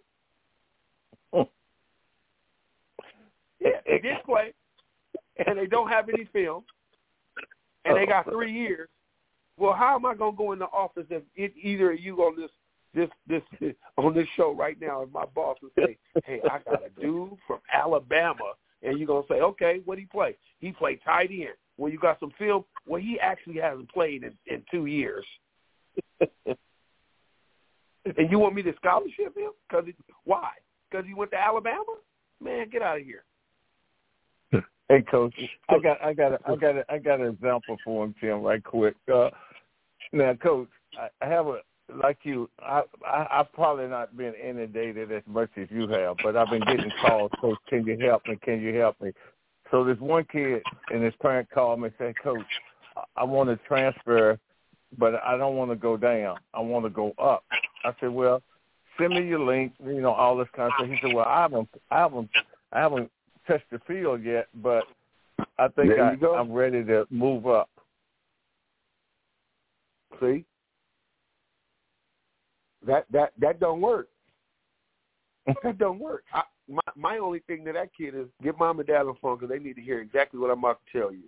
[1.34, 1.44] Yeah,
[3.86, 4.54] they didn't play,
[5.46, 6.66] and they don't have any film,
[7.86, 8.90] and they got three years.
[9.58, 12.36] Well, how am I gonna go in the office if it, either of you on
[12.36, 12.52] this
[12.94, 16.86] this this on this show right now, if my boss would say, "Hey, I got
[16.86, 20.36] a dude from Alabama," and you're gonna say, "Okay, what he play?
[20.60, 22.66] He played tight end." Well, you got some film.
[22.86, 25.26] Well, he actually hasn't played in, in two years.
[26.46, 26.66] and
[28.32, 29.52] you want me to scholarship him?
[29.70, 30.52] Cause it, why?
[30.90, 31.84] because he went to Alabama?
[32.42, 33.24] Man, get out of here.
[34.90, 35.36] Hey, coach,
[35.68, 38.42] I got, I got, a, I got, a, I got an example for him, Tim,
[38.42, 38.96] right quick.
[39.14, 39.32] Uh,
[40.14, 41.58] now, coach, I, I have a
[41.94, 42.50] like you.
[42.60, 46.62] I, I, I've probably not been inundated as much as you have, but I've been
[46.62, 47.32] getting calls.
[47.42, 48.38] Coach, can you help me?
[48.42, 49.12] Can you help me?
[49.72, 52.46] So this one kid and his parent called me and said, Coach,
[53.16, 54.40] I want to transfer,
[54.98, 56.38] but I don't want to go down.
[56.54, 57.44] I want to go up.
[57.84, 58.42] I said, Well,
[58.98, 59.74] send me your link.
[59.84, 60.90] You know all this kind of stuff.
[60.90, 62.30] He said, Well, I haven't, I haven't,
[62.72, 63.12] I haven't
[63.48, 64.86] touched the field yet, but
[65.58, 67.70] I think I, I'm ready to move up.
[70.20, 70.46] See,
[72.86, 74.08] that that that don't work.
[75.64, 76.24] that don't work.
[76.34, 79.14] I, my my only thing to that kid is get mom and dad on the
[79.22, 81.24] phone because they need to hear exactly what I'm about to tell you.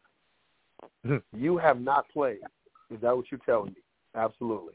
[1.06, 1.18] Hmm.
[1.38, 2.40] you have not played.
[2.90, 3.82] Is that what you're telling me?
[4.16, 4.74] Absolutely.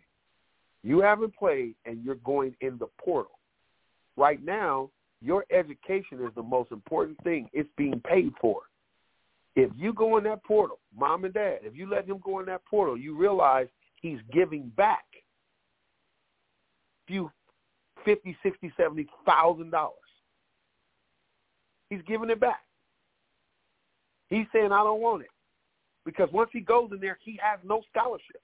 [0.83, 3.39] You haven't played, and you're going in the portal.
[4.17, 4.91] Right now,
[5.23, 7.49] your education is the most important thing.
[7.53, 8.61] It's being paid for.
[9.57, 12.47] If you go in that portal, mom and dad, if you let him go in
[12.47, 13.67] that portal, you realize
[14.01, 15.05] he's giving back
[17.07, 17.31] few
[18.05, 19.99] fifty, sixty, seventy thousand dollars.
[21.91, 22.63] He's giving it back.
[24.29, 25.31] He's saying I don't want it.
[26.05, 28.41] Because once he goes in there, he has no scholarship.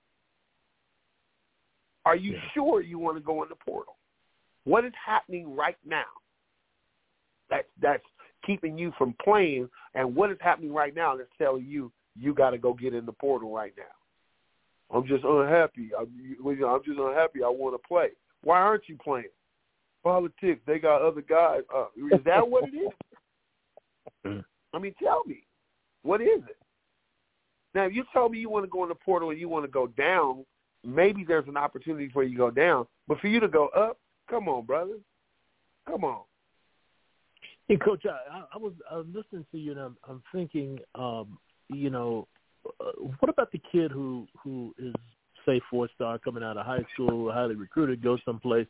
[2.06, 2.40] Are you yeah.
[2.54, 3.96] sure you want to go in the portal?
[4.64, 6.04] What is happening right now
[7.50, 8.02] that that's
[8.46, 12.50] keeping you from playing, and what is happening right now that's telling you you got
[12.50, 14.96] to go get in the portal right now?
[14.96, 15.90] I'm just unhappy.
[15.98, 16.08] I'm,
[16.44, 17.44] I'm just unhappy.
[17.44, 18.08] I want to play.
[18.42, 19.26] Why aren't you playing?
[20.02, 20.60] Politics.
[20.66, 21.60] They got other guys.
[21.74, 22.90] Uh, is that what it is?
[24.24, 25.42] I mean, tell me,
[26.02, 26.56] what is it?
[27.74, 29.64] Now, if you tell me you want to go in the portal and you want
[29.64, 30.44] to go down,
[30.84, 32.86] maybe there's an opportunity for you to go down.
[33.06, 34.96] But for you to go up, come on, brother.
[35.86, 36.22] Come on.
[37.68, 41.38] Hey, Coach, I, I was I was listening to you, and I'm, I'm thinking, um,
[41.68, 42.26] you know,
[42.66, 44.94] uh, what about the kid who who is
[45.46, 48.66] say four star coming out of high school, highly recruited, goes someplace,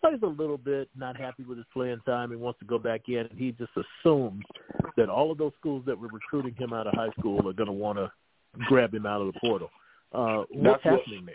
[0.00, 3.02] plays a little bit, not happy with his playing time, and wants to go back
[3.08, 4.44] in, and he just assumes
[4.96, 7.66] that all of those schools that were recruiting him out of high school are going
[7.66, 8.10] to want to
[8.66, 9.70] grab him out of the portal.
[10.12, 11.34] Uh, what's That's happening what,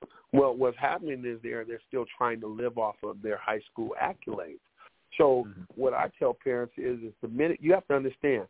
[0.00, 0.40] there?
[0.40, 3.94] Well, what's happening is they're they're still trying to live off of their high school
[4.02, 4.58] accolades.
[5.16, 5.62] So mm-hmm.
[5.76, 8.46] what I tell parents is, is the minute you have to understand,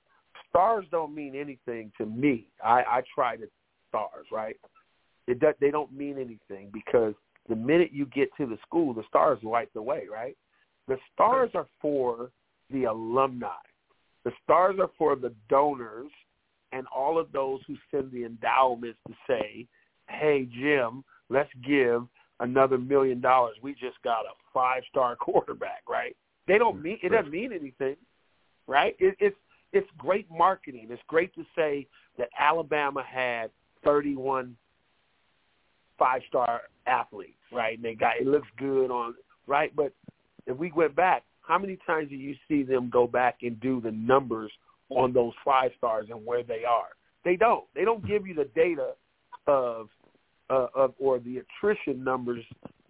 [0.49, 2.49] stars don't mean anything to me.
[2.65, 3.47] I, I try to
[3.89, 4.57] stars, right?
[5.29, 7.15] It does, they don't mean anything because
[7.49, 10.37] the minute you get to the school, the stars light the way, right?
[10.89, 12.31] The stars are for
[12.71, 13.49] the alumni.
[14.25, 16.11] The stars are for the donors
[16.73, 19.67] and all of those who send the endowments to say,
[20.09, 22.07] hey, Jim, let's give
[22.41, 23.57] another million dollars.
[23.63, 26.17] We just got a five-star quarterback, right?
[26.47, 27.97] They don't mean it doesn't mean anything,
[28.69, 28.95] right?
[28.99, 29.37] It, it's
[29.73, 30.89] it's great marketing.
[30.91, 31.87] It's great to say
[32.19, 33.51] that Alabama had
[33.85, 34.57] 31
[35.99, 37.77] five-star athletes, right?
[37.77, 39.15] And they got it looks good on
[39.47, 39.93] right, but
[40.47, 43.81] if we went back, how many times do you see them go back and do
[43.81, 44.51] the numbers
[44.91, 46.89] on those five stars and where they are?
[47.25, 47.65] They don't.
[47.75, 48.93] They don't give you the data
[49.47, 49.89] of
[50.51, 52.45] uh, of or the attrition numbers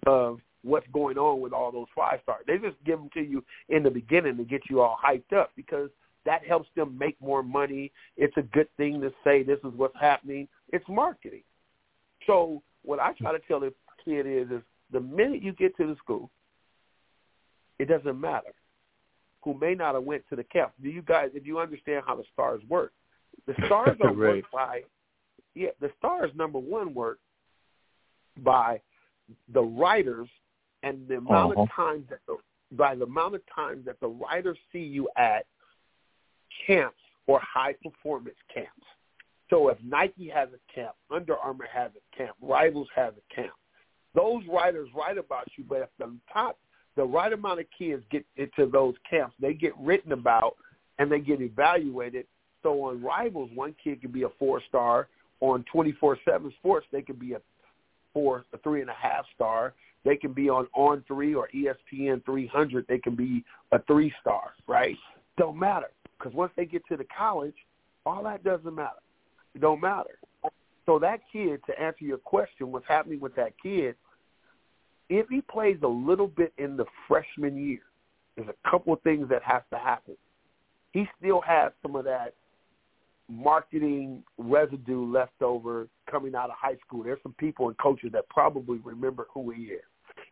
[0.06, 2.44] of what's going on with all those five stars.
[2.46, 5.52] They just give them to you in the beginning to get you all hyped up
[5.56, 5.90] because
[6.24, 7.92] that helps them make more money.
[8.16, 10.48] It's a good thing to say this is what's happening.
[10.72, 11.44] It's marketing.
[12.26, 15.86] So what I try to tell the kid is, is the minute you get to
[15.86, 16.30] the school,
[17.78, 18.54] it doesn't matter
[19.42, 20.72] who may not have went to the camp.
[20.82, 22.92] Do you guys, if you understand how the stars work,
[23.46, 24.36] the stars are right.
[24.36, 24.82] worked by,
[25.54, 27.18] yeah, the stars number one work
[28.38, 28.80] by
[29.52, 30.28] the writers
[30.82, 31.62] and the amount uh-huh.
[31.62, 32.36] of times that the,
[32.72, 35.46] by the amount of times that the writers see you at
[36.66, 38.70] camps or high performance camps.
[39.50, 43.52] So if Nike has a camp, Under Armour has a camp, Rivals has a camp,
[44.14, 45.64] those writers write about you.
[45.68, 46.58] But if the top,
[46.96, 50.56] the right amount of kids get into those camps, they get written about
[50.98, 52.26] and they get evaluated.
[52.62, 55.08] So on Rivals, one kid could be a four star.
[55.40, 57.40] On 24/7 Sports, they could be a
[58.14, 59.74] four, a three and a half star.
[60.04, 62.86] They can be on On Three or ESPN 300.
[62.88, 64.96] They can be a three star, right?
[65.36, 67.54] Don't matter because once they get to the college,
[68.06, 68.96] all that doesn't matter.
[69.56, 70.18] It don't matter.
[70.84, 73.96] So that kid, to answer your question, what's happening with that kid?
[75.08, 77.80] If he plays a little bit in the freshman year,
[78.36, 80.14] there's a couple of things that has to happen.
[80.92, 82.34] He still has some of that
[83.30, 87.02] marketing residue left over coming out of high school.
[87.02, 89.84] There's some people and coaches that probably remember who he is.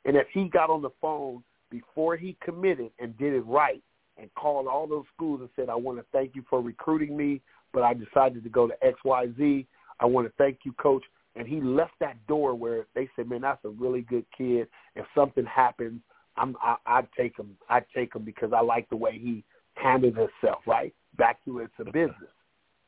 [0.05, 3.83] And if he got on the phone before he committed and did it right
[4.19, 7.41] and called all those schools and said, I want to thank you for recruiting me,
[7.75, 9.67] but I decided to go to XYZ.
[10.01, 11.03] I want to thank you, coach.
[11.37, 14.69] And he left that door where they said, man, that's a really good kid.
[14.95, 16.01] If something happens,
[16.37, 17.57] I'm, I, I'd take him.
[17.69, 19.43] I'd take him because I like the way he
[19.75, 20.95] handled himself, right?
[21.19, 22.31] Back to it's a business.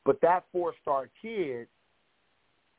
[0.05, 1.67] But that four-star kid,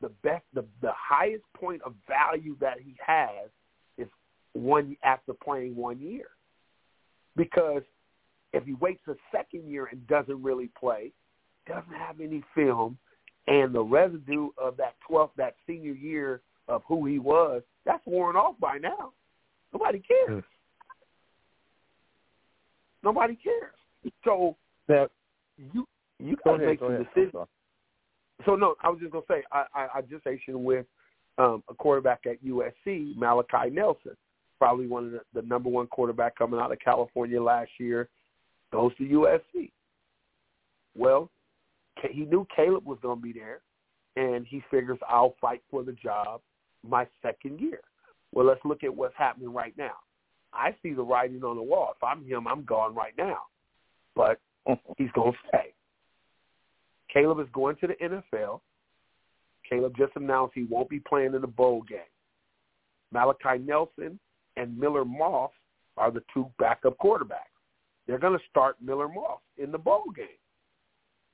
[0.01, 3.51] the best, the, the highest point of value that he has
[3.99, 4.07] is
[4.53, 6.29] one after playing one year.
[7.35, 7.83] Because
[8.53, 11.11] if he waits a second year and doesn't really play,
[11.69, 12.97] doesn't have any film,
[13.47, 18.35] and the residue of that 12th, that senior year of who he was, that's worn
[18.35, 19.13] off by now.
[19.73, 20.43] Nobody cares.
[23.03, 24.13] Nobody cares.
[24.23, 24.55] So
[24.87, 25.09] that
[25.73, 25.87] you
[26.19, 27.07] you gotta ahead, make go some ahead.
[27.15, 27.47] decisions.
[28.45, 30.85] So no, I was just gonna say I I, I just mentioned with
[31.37, 34.15] um, a quarterback at USC, Malachi Nelson,
[34.57, 38.09] probably one of the, the number one quarterback coming out of California last year,
[38.71, 39.71] goes to USC.
[40.97, 41.29] Well,
[42.11, 43.61] he knew Caleb was going to be there,
[44.15, 46.41] and he figures I'll fight for the job
[46.87, 47.81] my second year.
[48.31, 49.95] Well, let's look at what's happening right now.
[50.53, 51.93] I see the writing on the wall.
[51.95, 53.39] If I'm him, I'm gone right now.
[54.15, 54.39] But
[54.97, 55.73] he's going to stay.
[57.11, 58.61] Caleb is going to the NFL.
[59.67, 61.99] Caleb just announced he won't be playing in the bowl game.
[63.11, 64.19] Malachi Nelson
[64.57, 65.51] and Miller Moss
[65.97, 67.53] are the two backup quarterbacks.
[68.07, 70.25] They're going to start Miller Moss in the bowl game.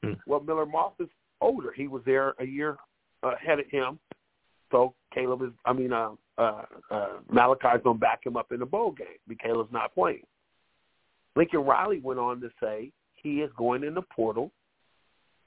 [0.03, 0.13] Hmm.
[0.27, 1.09] Well, Miller Moss is
[1.41, 1.71] older.
[1.75, 2.77] He was there a year
[3.23, 3.99] ahead of him.
[4.71, 8.59] So Caleb is, I mean, uh, uh, uh, Malachi's going to back him up in
[8.59, 10.25] the bowl game because Caleb's not playing.
[11.35, 14.51] Lincoln Riley went on to say he is going in the portal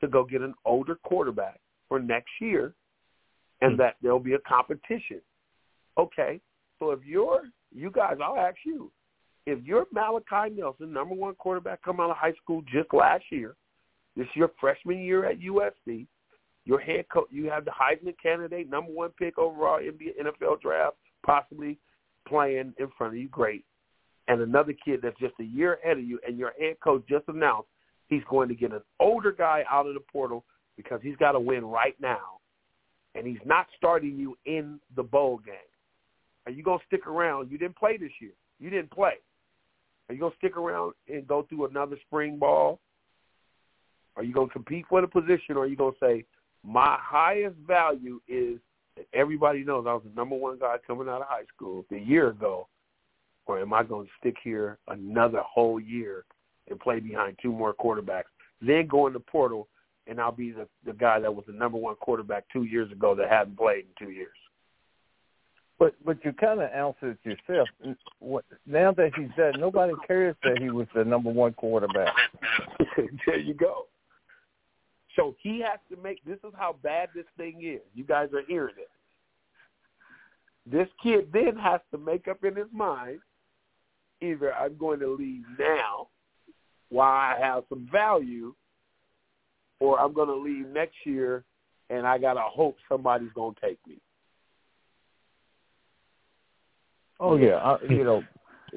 [0.00, 2.74] to go get an older quarterback for next year
[3.60, 3.78] and Hmm.
[3.78, 5.20] that there'll be a competition.
[5.96, 6.40] Okay,
[6.78, 7.42] so if you're,
[7.74, 8.92] you guys, I'll ask you,
[9.46, 13.56] if you're Malachi Nelson, number one quarterback coming out of high school just last year,
[14.18, 16.06] this is your freshman year at USC,
[16.64, 20.96] your head coach, you have the Heisman candidate, number one pick overall NBA, NFL draft,
[21.24, 21.78] possibly
[22.26, 23.64] playing in front of you, great.
[24.26, 27.28] And another kid that's just a year ahead of you, and your head coach just
[27.28, 27.68] announced
[28.08, 30.44] he's going to get an older guy out of the portal
[30.76, 32.40] because he's got to win right now,
[33.14, 35.54] and he's not starting you in the bowl game.
[36.44, 37.52] Are you going to stick around?
[37.52, 38.32] You didn't play this year.
[38.58, 39.14] You didn't play.
[40.08, 42.80] Are you going to stick around and go through another spring ball?
[44.18, 46.24] Are you going to compete for the position, or are you going to say,
[46.64, 48.58] my highest value is
[48.96, 51.96] that everybody knows I was the number one guy coming out of high school a
[51.96, 52.66] year ago,
[53.46, 56.24] or am I going to stick here another whole year
[56.68, 58.24] and play behind two more quarterbacks,
[58.60, 59.68] then go in the portal,
[60.08, 63.14] and I'll be the, the guy that was the number one quarterback two years ago
[63.14, 64.34] that hadn't played in two years?
[65.78, 67.68] But but you kind of answered it yourself.
[68.18, 72.12] What, now that he's dead, nobody cares that he was the number one quarterback.
[73.26, 73.86] there you go.
[75.18, 76.24] So he has to make.
[76.24, 77.80] This is how bad this thing is.
[77.94, 78.88] You guys are hearing it.
[80.64, 83.20] This kid then has to make up in his mind
[84.20, 86.08] either I'm going to leave now
[86.90, 88.54] while I have some value,
[89.80, 91.44] or I'm going to leave next year
[91.90, 93.96] and I got to hope somebody's going to take me.
[97.20, 98.22] Oh yeah, I, you know,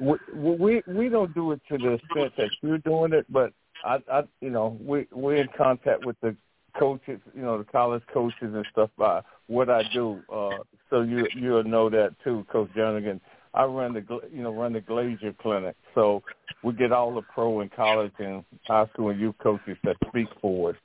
[0.00, 3.52] we, we we don't do it to the extent that you're doing it, but
[3.84, 6.36] I, I you know, we we're in contact with the
[6.78, 10.22] coaches, you know, the college coaches and stuff by what I do.
[10.32, 10.58] Uh,
[10.90, 13.20] so you you'll know that too, Coach Jernigan.
[13.54, 16.22] I run the you know run the Glazier Clinic, so
[16.62, 20.28] we get all the pro and college and high school and youth coaches that speak
[20.40, 20.76] for us.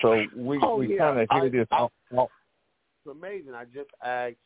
[0.00, 0.98] So we Oh, we yeah.
[0.98, 1.68] kind of I- this.
[1.70, 2.30] I- all-
[3.06, 3.54] It's amazing.
[3.54, 4.36] I just asked.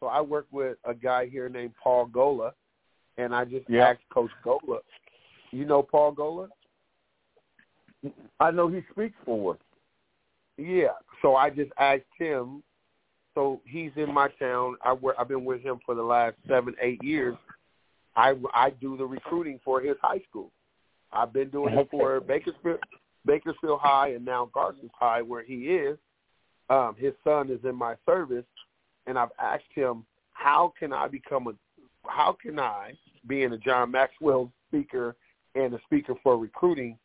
[0.00, 2.52] So I work with a guy here named Paul Golla,
[3.16, 3.88] and I just Yeah.
[3.88, 4.80] asked Coach Golla.
[5.52, 6.48] You know Paul Golla?
[8.40, 9.60] I know he speaks for us.
[10.56, 10.92] Yeah.
[11.20, 12.62] So I just asked him.
[13.34, 14.76] So he's in my town.
[14.84, 17.34] I work, I've been with him for the last seven, eight years.
[18.14, 20.50] I I do the recruiting for his high school.
[21.12, 22.78] I've been doing it for Bakersfield,
[23.24, 25.98] Bakersfield High, and now Garces High, where he is.
[26.70, 28.44] Um, his son is in my service,
[29.06, 31.52] and I've asked him, how can I become a,
[32.06, 32.92] how can I,
[33.26, 35.16] being a John Maxwell speaker
[35.54, 36.98] and a speaker for recruiting,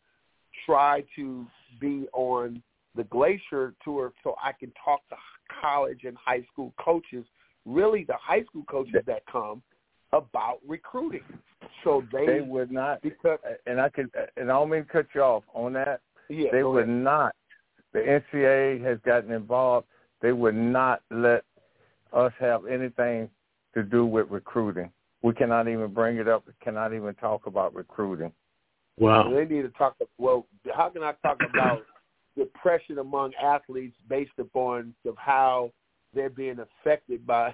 [0.66, 1.46] try to
[1.80, 2.62] be on
[2.96, 5.16] the Glazier tour so I can talk to
[5.62, 7.26] college and high school coaches,
[7.66, 9.62] really the high school coaches that come
[10.14, 11.22] about recruiting.
[11.84, 15.06] So they, They would not, because and I could, and I don't mean to cut
[15.14, 16.02] you off on that.
[16.30, 17.04] yeah, they would ahead.
[17.04, 17.36] not.
[17.94, 18.00] The
[18.34, 19.88] NCAA has gotten involved.
[20.22, 21.44] They would not let
[22.14, 23.30] us have anything
[23.74, 24.90] to do with recruiting.
[25.22, 26.44] we cannot even bring it up.
[26.48, 28.32] We Cannot even talk about recruiting.
[28.98, 29.32] Wow.
[29.34, 29.96] They need to talk.
[30.18, 31.84] Well, how can I talk about
[32.38, 35.72] depression among athletes based upon of how
[36.14, 37.54] they're being affected by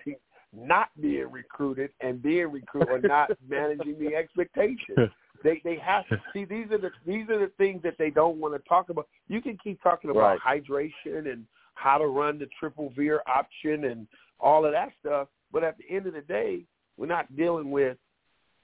[0.56, 4.80] not being recruited and being recruited or not managing the expectations.
[5.44, 8.38] They they have to see these are the these are the things that they don't
[8.38, 9.10] want to talk about.
[9.28, 10.64] You can keep talking about right.
[10.64, 14.08] hydration and how to run the triple veer option and
[14.40, 16.64] all of that stuff, but at the end of the day,
[16.96, 17.98] we're not dealing with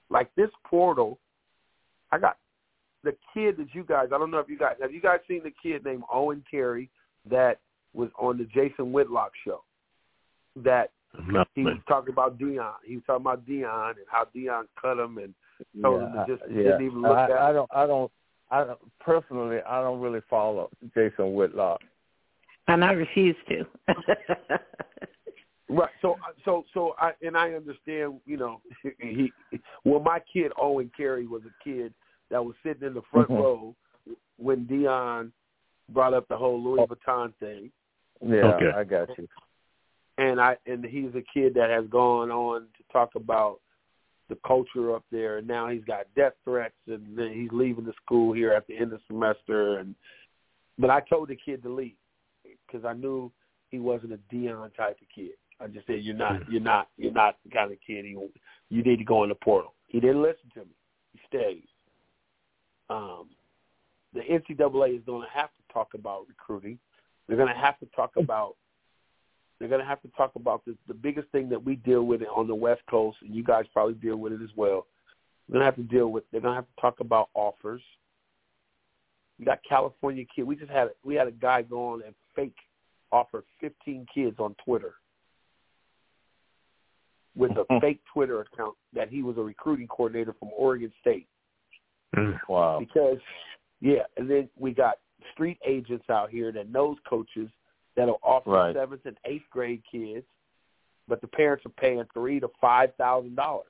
[0.08, 1.18] like this portal.
[2.12, 2.38] I got
[3.04, 4.08] the kid that you guys.
[4.14, 6.90] I don't know if you guys have you guys seen the kid named Owen Carey
[7.28, 7.58] that
[7.92, 9.62] was on the Jason Whitlock show.
[10.56, 10.90] That
[11.26, 12.72] no, he was talking about Deion.
[12.84, 15.34] He was talking about Deion and how Deion cut him and
[15.82, 16.62] told yeah, him to just yeah.
[16.62, 17.30] didn't even look I, at.
[17.32, 17.70] I don't.
[17.74, 18.12] I don't.
[18.52, 21.80] I don't, personally, I don't really follow Jason Whitlock.
[22.66, 23.64] And I refuse to.
[25.70, 25.90] Right.
[26.02, 28.60] So so so I and I understand, you know,
[28.98, 29.32] he
[29.84, 31.94] well my kid Owen Carey was a kid
[32.30, 33.42] that was sitting in the front mm-hmm.
[33.42, 33.76] row
[34.36, 35.32] when Deion
[35.88, 37.70] brought up the whole Louis Vuitton thing.
[38.22, 38.70] Yeah, okay.
[38.74, 39.28] I got you.
[40.18, 43.60] And I and he's a kid that has gone on to talk about
[44.28, 47.92] the culture up there and now he's got death threats and then he's leaving the
[48.04, 49.94] school here at the end of the semester and
[50.78, 51.96] but I told the kid to leave
[52.66, 53.30] because I knew
[53.70, 55.32] he wasn't a Deion type of kid.
[55.60, 58.16] I just said you're not, you're not, you're not the kind of kid he.
[58.70, 59.74] You need to go in the portal.
[59.88, 60.74] He didn't listen to me.
[61.12, 61.64] He stayed.
[62.90, 63.28] Um,
[64.12, 66.78] the NCAA is going to have to talk about recruiting.
[67.26, 68.56] They're going to have to talk about.
[69.58, 72.22] They're going to have to talk about the the biggest thing that we deal with
[72.34, 74.86] on the West Coast, and you guys probably deal with it as well.
[75.48, 76.24] They're going to have to deal with.
[76.32, 77.82] They're going to have to talk about offers.
[79.38, 80.42] You got California kid.
[80.42, 82.56] We just had we had a guy go on and fake
[83.12, 84.94] offer 15 kids on Twitter
[87.36, 91.26] with a fake Twitter account that he was a recruiting coordinator from Oregon State.
[92.16, 92.38] Mm.
[92.48, 92.80] Wow.
[92.80, 93.18] Because
[93.80, 94.96] yeah, and then we got
[95.32, 97.48] street agents out here that knows coaches
[97.96, 98.74] that'll offer right.
[98.74, 100.26] seventh and eighth grade kids,
[101.08, 103.66] but the parents are paying three to five thousand dollars.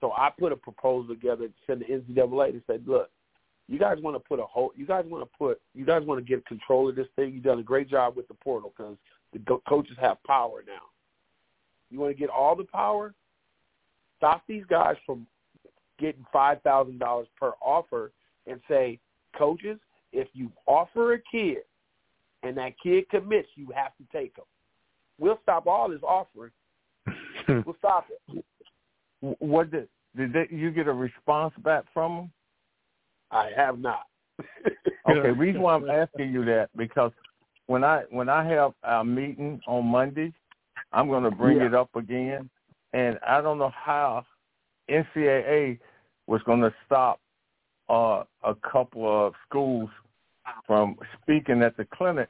[0.00, 3.10] So I put a proposal together to send the NCAA to say, look,
[3.68, 6.24] you guys want to put a whole, you guys want to put, you guys want
[6.24, 7.34] to get control of this thing.
[7.34, 8.96] You've done a great job with the portal because
[9.32, 10.82] the coaches have power now.
[11.90, 13.14] You want to get all the power?
[14.18, 15.26] Stop these guys from
[15.98, 18.12] getting five thousand dollars per offer
[18.46, 18.98] and say,
[19.36, 19.78] coaches,
[20.12, 21.58] if you offer a kid
[22.42, 24.44] and that kid commits, you have to take them.
[25.18, 26.52] We'll stop all this offering.
[27.48, 28.44] we'll stop it.
[29.20, 32.32] What did did they, you get a response back from them?
[33.30, 34.06] I have not.
[35.10, 37.12] okay, reason why I'm asking you that because
[37.66, 40.32] when I when I have a meeting on Monday,
[40.92, 41.66] I'm going to bring yeah.
[41.66, 42.48] it up again,
[42.92, 44.24] and I don't know how
[44.90, 45.78] NCAA
[46.26, 47.20] was going to stop
[47.88, 49.90] uh, a couple of schools
[50.66, 52.28] from speaking at the clinic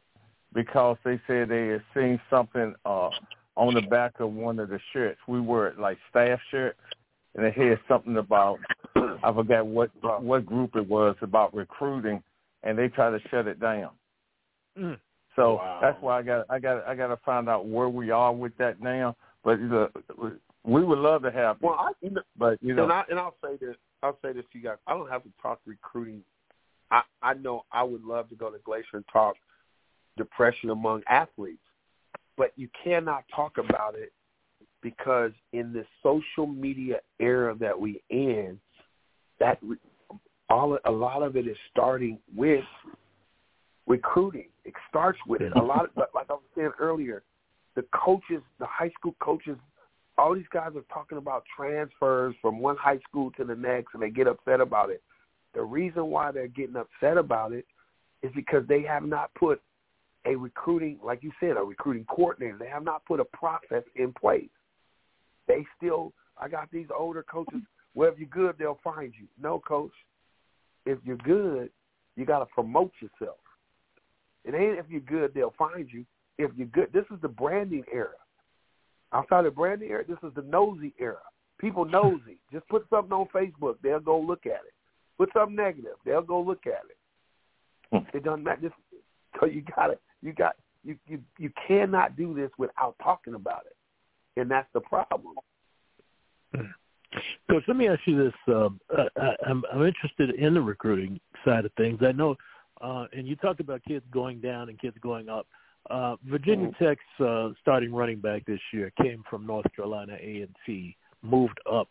[0.55, 3.11] because they said they had seen something uh,
[3.57, 5.19] on the back of one of the shirts.
[5.27, 6.79] We were like staff shirts,
[7.35, 8.59] and it had something about
[8.97, 9.91] I forgot what
[10.23, 12.23] what group it was about recruiting,
[12.63, 13.91] and they tried to shut it down.
[14.79, 14.99] Mm.
[15.37, 15.79] So wow.
[15.83, 18.57] that's why I got I got I got to find out where we are with
[18.59, 19.17] that now.
[19.45, 19.91] But the,
[20.69, 21.57] we would love to have.
[21.61, 23.77] Well, I, you know, but you know, and, I, and I'll say this.
[24.03, 24.77] I'll say this to you guys.
[24.87, 26.23] I don't have to talk recruiting.
[26.91, 29.37] I I know I would love to go to Glazier and talk
[30.17, 31.63] depression among athletes,
[32.37, 34.13] but you cannot talk about it
[34.83, 38.59] because in this social media era that we in,
[39.41, 39.59] that
[40.51, 42.65] all a lot of it is starting with
[43.87, 44.49] recruiting.
[44.65, 45.53] It starts with it.
[45.57, 47.23] A lot of, like I was saying earlier,
[47.75, 49.57] the coaches, the high school coaches,
[50.19, 54.03] all these guys are talking about transfers from one high school to the next, and
[54.03, 55.03] they get upset about it.
[55.55, 57.65] The reason why they're getting upset about it
[58.23, 59.63] is because they have not put
[60.27, 62.59] a recruiting, like you said, a recruiting coordinator.
[62.59, 64.49] They have not put a process in place.
[65.47, 67.63] They still, I got these older coaches.
[67.95, 69.27] Well, if you're good, they'll find you.
[69.41, 69.93] No, coach.
[70.85, 71.71] If you're good,
[72.17, 73.39] you got to promote yourself.
[74.45, 76.05] It ain't if you're good, they'll find you.
[76.39, 78.11] If you're good, this is the branding era.
[79.13, 81.17] Outside the branding era, this is the nosy era.
[81.59, 82.39] People nosy.
[82.53, 84.75] Just put something on Facebook, they'll go look at it.
[85.17, 88.07] Put something negative, they'll go look at it.
[88.15, 88.63] it doesn't matter.
[88.63, 88.75] Just,
[89.41, 90.01] so you got it.
[90.23, 94.81] You got you you you cannot do this without talking about it, and that's the
[94.81, 95.35] problem.
[97.51, 98.55] Coach, let me ask you this.
[98.55, 101.99] Um, I, I'm, I'm interested in the recruiting side of things.
[102.03, 102.37] I know,
[102.81, 105.47] uh, and you talked about kids going down and kids going up.
[105.47, 105.47] Uh,
[106.25, 106.85] Virginia Mm-hmm.
[106.85, 111.59] Tech's uh, starting running back this year came from North Carolina A and T, moved
[111.71, 111.89] up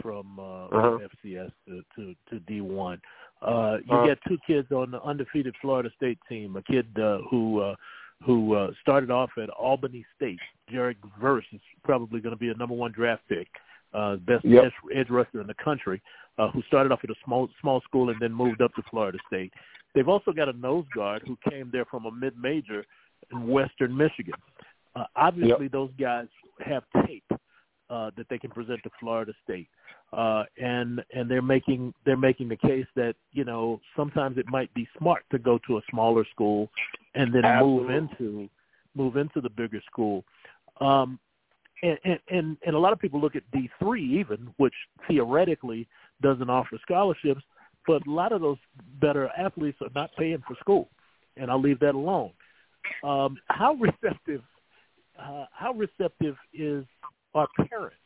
[0.00, 0.98] from uh, uh-huh.
[1.24, 3.00] FCS to to, to D1.
[3.42, 4.06] Uh, you uh-huh.
[4.06, 6.56] get two kids on the undefeated Florida State team.
[6.56, 7.74] A kid uh, who uh,
[8.24, 10.40] who uh, started off at Albany State.
[10.70, 13.48] Jared Verse is probably going to be a number one draft pick,
[13.94, 14.64] uh, best yep.
[14.64, 16.00] edge, edge rusher in the country,
[16.38, 19.18] uh, who started off at a small small school and then moved up to Florida
[19.26, 19.52] State.
[19.94, 22.84] They've also got a nose guard who came there from a mid major
[23.30, 24.34] in Western Michigan.
[24.94, 25.72] Uh, obviously, yep.
[25.72, 26.26] those guys
[26.64, 27.24] have tape
[27.90, 29.68] uh, that they can present to Florida State,
[30.12, 34.72] uh, and and they're making they're making the case that you know sometimes it might
[34.74, 36.68] be smart to go to a smaller school
[37.14, 37.82] and then Absolutely.
[37.82, 38.48] move into
[38.94, 40.24] move into the bigger school.
[40.80, 41.18] Um,
[41.82, 44.74] and, and and a lot of people look at D three even, which
[45.06, 45.86] theoretically
[46.22, 47.42] doesn't offer scholarships,
[47.86, 48.58] but a lot of those
[49.00, 50.88] better athletes are not paying for school,
[51.36, 52.30] and I'll leave that alone.
[53.04, 54.42] Um, how receptive
[55.18, 56.84] uh, how receptive is
[57.34, 57.96] our parents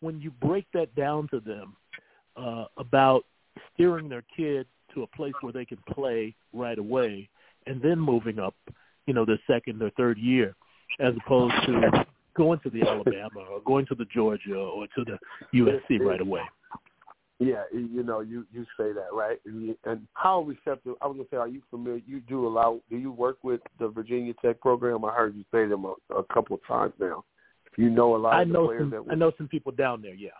[0.00, 1.76] when you break that down to them
[2.36, 3.24] uh, about
[3.72, 7.28] steering their kid to a place where they can play right away
[7.66, 8.54] and then moving up,
[9.06, 10.54] you know, the second or third year,
[11.00, 12.04] as opposed to
[12.34, 15.18] going to the Alabama or going to the Georgia or to the
[15.54, 16.42] USC right away.
[17.42, 20.94] Yeah, you know, you you say that right, and, you, and how receptive?
[21.02, 22.00] I was gonna say, are you familiar?
[22.06, 22.80] You do allow?
[22.88, 25.04] Do you work with the Virginia Tech program?
[25.04, 27.24] I heard you say them a, a couple of times now.
[27.70, 29.12] If you know a lot I of know the players some, that.
[29.12, 30.14] I know some people down there.
[30.14, 30.30] Yeah,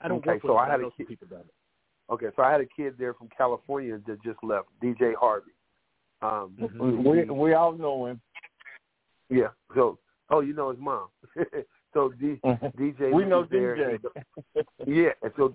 [0.00, 1.26] I don't okay, work with so them, I had I know a kid, some people
[1.28, 2.14] down there.
[2.14, 5.52] Okay, so I had a kid there from California that just left, DJ Harvey.
[6.22, 7.02] Um, mm-hmm.
[7.06, 8.20] We we all know him.
[9.28, 9.48] Yeah.
[9.74, 9.98] So,
[10.30, 11.08] oh, you know his mom.
[11.94, 13.12] so D, DJ.
[13.12, 13.98] we know DJ.
[14.86, 15.54] yeah, and so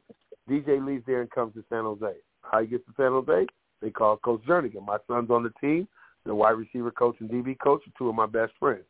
[0.50, 2.18] DJ leaves there and comes to San Jose.
[2.42, 3.48] How he gets to San Jose?
[3.82, 4.86] They call Coach Jernigan.
[4.86, 5.88] My son's on the team.
[6.26, 8.84] The wide receiver coach and DB coach are two of my best friends.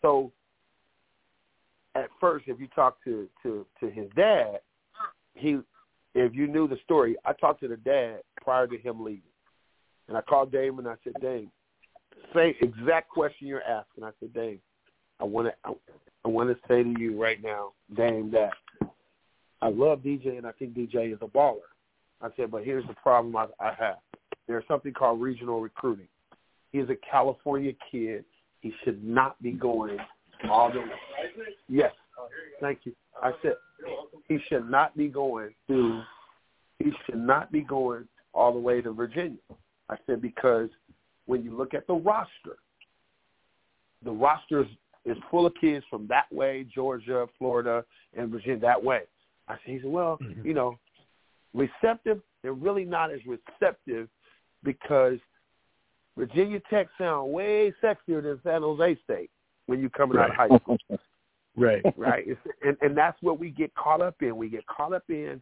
[0.00, 0.32] So
[1.94, 4.60] at first, if you talk to to to his dad,
[5.34, 5.58] he
[6.14, 9.22] if you knew the story, I talked to the dad prior to him leaving,
[10.08, 11.50] and I called Dame and I said, Dame,
[12.34, 14.04] same exact question you're asking.
[14.04, 14.60] I said, Dame,
[15.20, 15.72] I want to I,
[16.24, 18.52] I want to say to you right now, Dame, that
[19.60, 21.56] I love DJ and I think DJ is a baller.
[22.20, 23.98] I said, but here's the problem I, I have.
[24.46, 26.08] There's something called regional recruiting.
[26.72, 28.24] He's a California kid.
[28.60, 29.98] He should not be going
[30.50, 30.86] all the way.
[31.68, 31.92] Yes.
[32.60, 32.92] Thank you.
[33.22, 33.54] I said
[34.28, 36.02] he should not be going to
[36.78, 39.38] he should not be going all the way to Virginia.
[39.88, 40.68] I said because
[41.26, 42.58] when you look at the roster,
[44.04, 44.68] the roster is,
[45.04, 47.84] is full of kids from that way, Georgia, Florida,
[48.16, 49.02] and Virginia that way.
[49.48, 50.46] I said, he said, well, mm-hmm.
[50.46, 50.78] you know,
[51.54, 54.08] receptive, they're really not as receptive
[54.62, 55.18] because
[56.16, 59.30] Virginia Tech sound way sexier than San Jose State
[59.66, 60.30] when you're coming right.
[60.30, 60.78] out of high school.
[61.56, 61.82] right.
[61.96, 62.24] Right.
[62.26, 64.36] It's, and, and that's what we get caught up in.
[64.36, 65.40] We get caught up in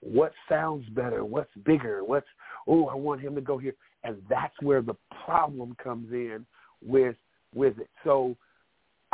[0.00, 2.26] what sounds better, what's bigger, what's,
[2.68, 3.74] oh, I want him to go here.
[4.04, 4.94] And that's where the
[5.24, 6.46] problem comes in
[6.84, 7.16] with
[7.54, 7.88] with it.
[8.04, 8.36] So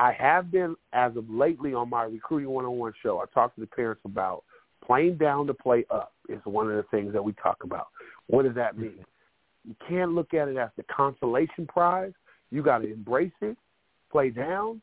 [0.02, 3.20] I have been, as of lately, on my recruiting one-on-one show.
[3.20, 4.42] I talked to the parents about
[4.84, 7.86] playing down to play up is one of the things that we talk about.
[8.26, 9.04] What does that mean?
[9.64, 12.10] You can't look at it as the consolation prize.
[12.50, 13.56] You got to embrace it,
[14.10, 14.82] play down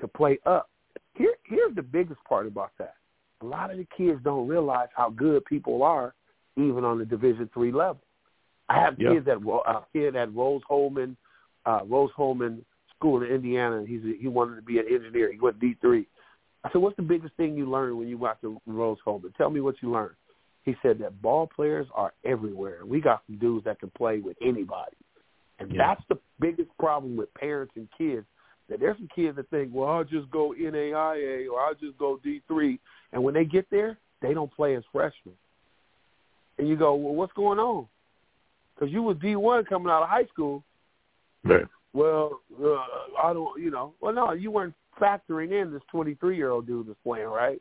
[0.00, 0.70] to play up.
[1.16, 2.94] Here, here's the biggest part about that.
[3.42, 6.14] A lot of the kids don't realize how good people are,
[6.56, 8.02] even on the Division three level.
[8.68, 9.14] I have yep.
[9.14, 11.16] kids that a kid at Rose Hulman,
[11.66, 12.64] uh, Rose Hulman
[13.00, 15.32] school in Indiana, and he's a, he wanted to be an engineer.
[15.32, 16.06] He went D three.
[16.62, 19.32] I said, "What's the biggest thing you learned when you went to Rose Hulman?
[19.36, 20.16] Tell me what you learned."
[20.64, 22.84] He said that ball players are everywhere.
[22.84, 24.96] We got some dudes that can play with anybody,
[25.58, 25.88] and yeah.
[25.88, 28.26] that's the biggest problem with parents and kids.
[28.68, 32.20] That there's some kids that think, "Well, I'll just go NAIA or I'll just go
[32.22, 32.78] D three,"
[33.12, 35.34] and when they get there, they don't play as freshmen.
[36.58, 37.86] And you go, "Well, what's going on?"
[38.74, 40.62] Because you was D one coming out of high school.
[41.42, 42.76] Right well, uh,
[43.22, 46.88] I don't, you know, well, no, you weren't factoring in this 23 year old dude
[46.88, 47.60] that's playing, right?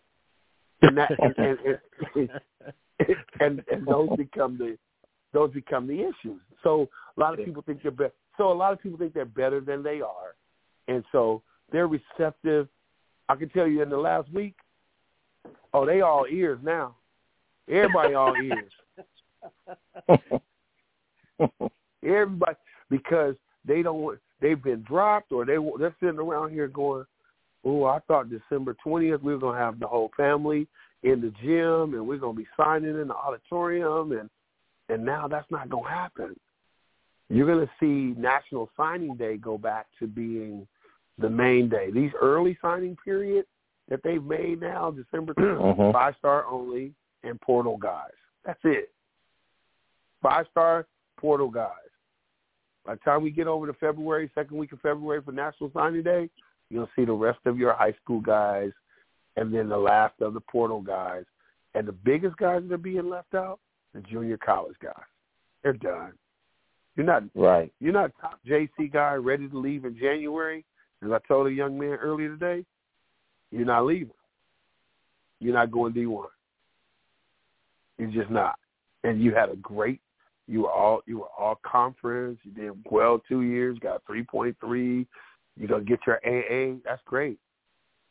[0.81, 1.79] And that, and, and,
[2.15, 2.29] and,
[3.39, 4.77] and, and those become the,
[5.33, 6.41] those become the issues.
[6.63, 8.13] So a lot of people think they're better.
[8.37, 10.35] So a lot of people think they're better than they are,
[10.87, 12.67] and so they're receptive.
[13.27, 14.55] I can tell you in the last week,
[15.73, 16.95] oh, they all ears now.
[17.67, 18.71] Everybody all ears.
[22.03, 22.55] Everybody,
[22.89, 23.35] because
[23.69, 27.05] they don't they've been dropped or they they're sitting around here going,
[27.63, 30.67] "Oh, I thought December twentieth we were gonna have the whole family
[31.03, 34.29] in the gym and we're gonna be signing in the auditorium and
[34.89, 36.35] and now that's not gonna happen.
[37.29, 40.67] You're gonna see National Signing Day go back to being
[41.19, 41.91] the main day.
[41.91, 43.45] These early signing period
[43.89, 45.91] that they've made now, December 3rd, uh-huh.
[45.93, 46.91] five star only
[47.23, 48.11] and portal guys.
[48.45, 48.89] That's it.
[50.21, 51.69] Five star portal guys.
[52.89, 56.01] By the time we get over to February, second week of February for National Signing
[56.01, 56.27] Day,
[56.71, 58.71] you'll see the rest of your high school guys
[59.35, 61.23] and then the last of the portal guys.
[61.75, 63.59] And the biggest guys that are being left out,
[63.93, 65.03] the junior college guys.
[65.61, 66.13] They're done.
[66.95, 67.71] You're not right.
[67.79, 70.65] You're not top JC guy ready to leave in January.
[71.05, 72.65] As I told a young man earlier today,
[73.51, 74.09] you're not leaving.
[75.39, 76.29] You're not going D one.
[77.99, 78.55] You're just not.
[79.03, 80.01] And you had a great.
[80.49, 82.39] You were all you were all conference.
[82.43, 83.77] You did well two years.
[83.77, 85.05] Got three point three.
[85.55, 86.79] You're gonna get your AA.
[86.83, 87.37] That's great.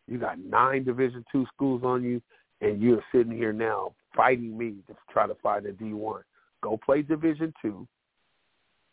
[0.07, 2.23] You got nine Division two schools on you,
[2.61, 6.23] and you're sitting here now fighting me to try to find a D one.
[6.63, 7.89] Go play Division two,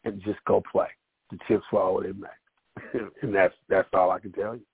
[0.06, 0.88] and just go play.
[1.30, 4.66] The chips fall where they may, and that's that's all I can tell you.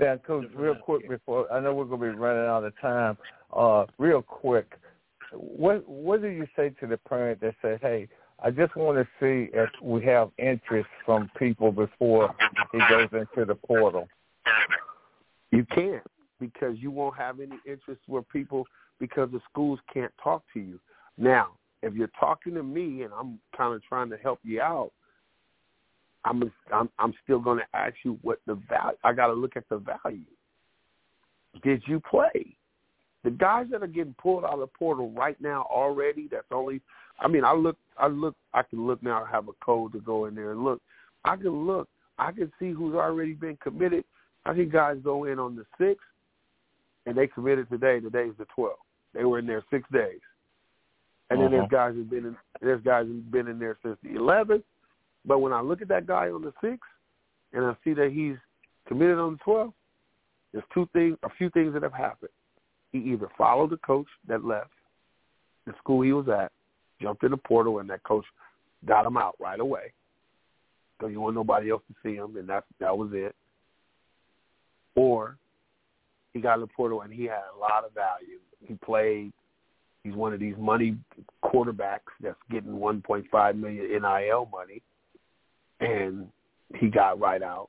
[0.00, 3.18] Yeah, Coach, real quick before I know we're to be running out of time.
[3.54, 4.72] Uh, real quick,
[5.32, 8.08] what what do you say to the parent that says, "Hey,
[8.42, 12.34] I just want to see if we have interest from people before
[12.72, 14.08] he goes into the portal"?
[15.50, 16.06] You can't
[16.40, 18.66] because you won't have any interest with people
[19.00, 20.78] because the schools can't talk to you.
[21.16, 21.52] Now,
[21.82, 24.92] if you're talking to me and I'm kind of trying to help you out,
[26.24, 28.98] I'm I'm, I'm still going to ask you what the value.
[29.04, 30.24] I got to look at the value.
[31.62, 32.57] Did you play?
[33.24, 36.28] The guys that are getting pulled out of the portal right now already.
[36.30, 36.80] That's only.
[37.20, 37.76] I mean, I look.
[37.96, 38.36] I look.
[38.54, 39.24] I can look now.
[39.24, 40.80] I have a code to go in there and look.
[41.24, 41.88] I can look.
[42.18, 44.04] I can see who's already been committed.
[44.44, 46.04] I see guys go in on the sixth,
[47.06, 48.00] and they committed today.
[48.00, 48.78] Today's the twelfth.
[49.14, 50.20] They were in there six days.
[51.30, 51.56] And then uh-huh.
[51.56, 54.64] there's guys who've been in there's guys who've been in there since the eleventh.
[55.24, 56.88] But when I look at that guy on the sixth
[57.52, 58.36] and I see that he's
[58.86, 59.74] committed on the twelfth,
[60.52, 62.30] there's two things a few things that have happened.
[62.92, 64.70] He either followed the coach that left
[65.66, 66.50] the school he was at,
[67.00, 68.24] jumped in the portal and that coach
[68.86, 69.92] got him out right away.
[70.98, 73.34] Because you want nobody else to see him and that that was it.
[74.94, 75.36] Or
[76.32, 78.38] he got in the portal and he had a lot of value.
[78.66, 79.32] He played
[80.08, 80.96] He's one of these money
[81.44, 84.82] quarterbacks that's getting 1.5 million NIL money,
[85.80, 86.28] and
[86.76, 87.68] he got right out,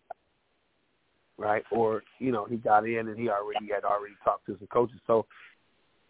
[1.39, 1.63] right?
[1.71, 4.99] Or you know he got in and he already had already talked to some coaches.
[5.07, 5.25] So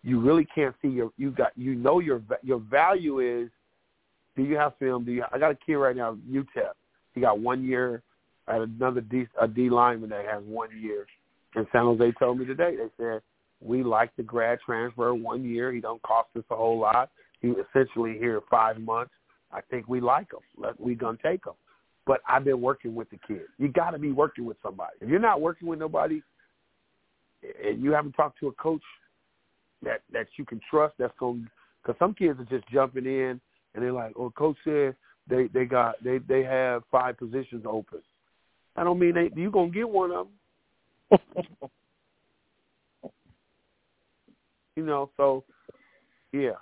[0.04, 3.50] you really can't see your you got you know your your value is.
[4.36, 5.06] Do you have film?
[5.06, 5.24] Do you?
[5.32, 6.72] I got a kid right now, UTEP.
[7.14, 8.02] He got one year.
[8.48, 11.06] I had another D a D lineman that has one year.
[11.56, 12.76] And San Jose told me today.
[12.76, 13.22] They said
[13.62, 15.72] we like the grad transfer one year.
[15.74, 17.10] He don't cost us a whole lot.
[17.42, 19.12] He essentially here five months.
[19.52, 20.40] I think we like him.
[20.58, 21.54] Let, we gonna take him.
[22.10, 23.44] But I've been working with the kid.
[23.60, 24.94] You got to be working with somebody.
[25.00, 26.24] If you're not working with nobody,
[27.64, 28.82] and you haven't talked to a coach
[29.84, 31.48] that that you can trust, that's going
[31.84, 33.40] because some kids are just jumping in
[33.76, 34.96] and they're like, "Oh, coach said
[35.30, 38.00] they they got they they have five positions open."
[38.76, 40.28] I don't mean they you gonna get one of
[41.12, 41.20] them.
[44.76, 45.44] you know, so
[46.32, 46.58] yeah.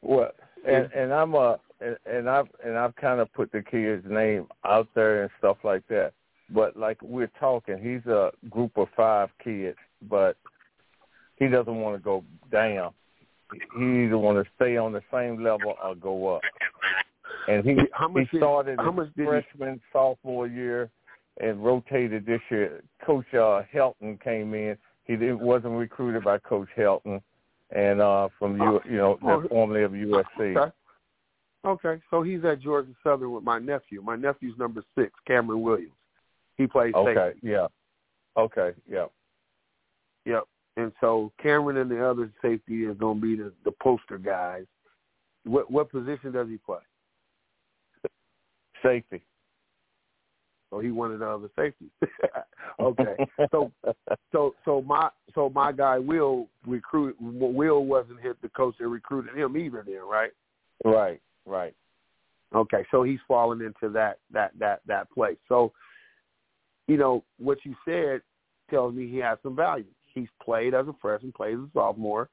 [0.00, 0.36] What?
[0.66, 4.46] and and I'm uh and, and I've and I've kind of put the kid's name
[4.64, 6.12] out there and stuff like that.
[6.50, 9.76] But like we're talking, he's a group of five kids,
[10.08, 10.36] but
[11.36, 12.92] he doesn't want to go down.
[13.76, 16.42] He either want to stay on the same level or go up.
[17.48, 19.80] And he how much he started did, how much his freshman he...
[19.92, 20.90] sophomore year
[21.40, 22.82] and rotated this year.
[23.04, 24.76] Coach uh, Helton came in.
[25.04, 27.22] He wasn't recruited by Coach Helton,
[27.70, 30.56] and uh, from you, you know, oh, formerly of USC.
[30.56, 30.72] Okay.
[31.68, 34.00] Okay, so he's at Georgia Southern with my nephew.
[34.00, 35.92] My nephew's number six, Cameron Williams.
[36.56, 37.40] He plays okay, safety.
[37.46, 37.66] yeah.
[38.38, 39.06] Okay, yeah.
[40.24, 40.44] Yep.
[40.78, 44.64] And so Cameron and the other safety is going to be the, the poster guys.
[45.44, 46.78] What what position does he play?
[48.82, 49.22] Safety.
[50.70, 51.90] So he wanted the other safety.
[52.80, 53.16] okay.
[53.50, 53.72] So
[54.32, 59.36] so so my so my guy Will recruit Will wasn't hit the coach that recruited
[59.36, 60.30] him either then, right?
[60.84, 61.74] Right, right.
[62.54, 65.36] Okay, so he's fallen into that that that that place.
[65.48, 65.72] So,
[66.86, 68.22] you know, what you said
[68.70, 69.84] tells me he has some value.
[70.14, 72.28] He's played as a freshman, played as a sophomore.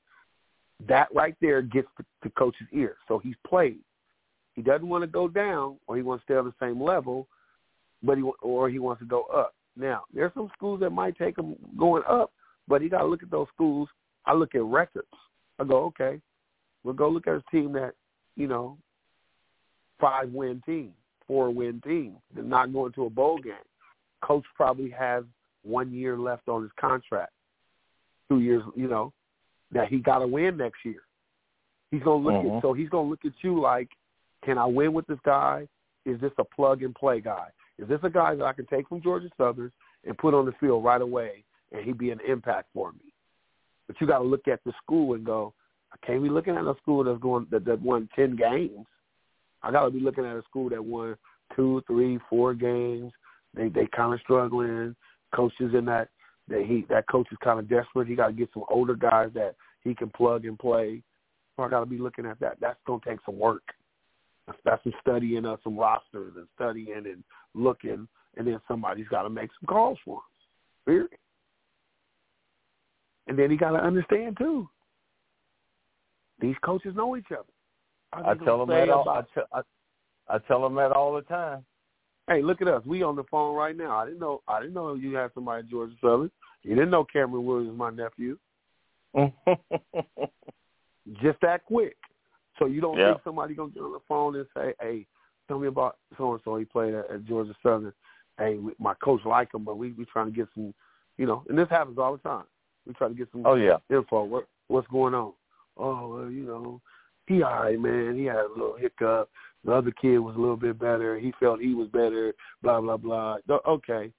[0.87, 2.95] That right there gets the, the coach's ear.
[3.07, 3.79] So he's played.
[4.55, 7.27] He doesn't want to go down, or he wants to stay on the same level,
[8.01, 9.53] but he or he wants to go up.
[9.75, 12.31] Now, there's some schools that might take him going up,
[12.67, 13.89] but he got to look at those schools.
[14.25, 15.07] I look at records.
[15.59, 16.21] I go, okay,
[16.83, 17.93] we'll go look at a team that,
[18.37, 18.77] you know,
[19.99, 20.93] five win team,
[21.27, 22.17] four win team.
[22.33, 23.53] They're not going to a bowl game.
[24.21, 25.23] Coach probably has
[25.63, 27.31] one year left on his contract,
[28.29, 29.13] two years, you know,
[29.71, 31.01] that he got to win next year.
[31.91, 32.57] He's gonna look uh-huh.
[32.57, 33.89] at so he's gonna look at you like,
[34.43, 35.67] can I win with this guy?
[36.05, 37.47] Is this a plug and play guy?
[37.77, 39.71] Is this a guy that I can take from Georgia Southern
[40.05, 43.13] and put on the field right away, and he'd be an impact for me?
[43.87, 45.53] But you got to look at the school and go,
[45.91, 48.85] I can't be looking at a school that's going that, that won ten games.
[49.65, 51.15] I got to be looking at a school that won
[51.55, 53.11] two, three, four games.
[53.55, 54.95] They they kind of struggling.
[55.35, 56.09] Coaches in that
[56.47, 58.07] that he that coach is kind of desperate.
[58.07, 61.01] He got to get some older guys that he can plug and play.
[61.55, 62.57] So I got to be looking at that.
[62.61, 63.63] That's gonna take some work.
[64.45, 67.23] That's, that's some studying of some rosters and studying and
[67.55, 68.07] looking,
[68.37, 70.21] and then somebody's got to make some calls for him.
[70.85, 71.09] Period.
[73.27, 74.69] And then he got to understand too.
[76.39, 77.54] These coaches know each other.
[78.13, 79.09] I tell them that all.
[79.09, 79.61] I tell, I,
[80.27, 81.65] I tell them that all the time.
[82.27, 82.83] Hey, look at us.
[82.85, 83.97] We on the phone right now.
[83.97, 84.41] I didn't know.
[84.47, 86.31] I didn't know you had somebody at Georgia Southern.
[86.63, 88.37] You didn't know Cameron Williams, my nephew.
[91.21, 91.95] Just that quick.
[92.57, 95.05] So you don't think somebody gonna get on the phone and say, "Hey,
[95.47, 96.55] tell me about so and so.
[96.55, 97.93] He played at, at Georgia Southern.
[98.39, 100.73] Hey, we, my coach like him, but we we trying to get some,
[101.17, 102.45] you know." And this happens all the time.
[102.87, 104.23] We try to get some oh yeah info.
[104.23, 105.33] What what's going on?
[105.77, 106.81] Oh, well, you know,
[107.27, 108.15] he all right, man.
[108.17, 109.29] He had a little hiccup.
[109.63, 111.17] The other kid was a little bit better.
[111.17, 112.33] He felt he was better.
[112.61, 113.37] Blah blah blah.
[113.67, 114.11] Okay,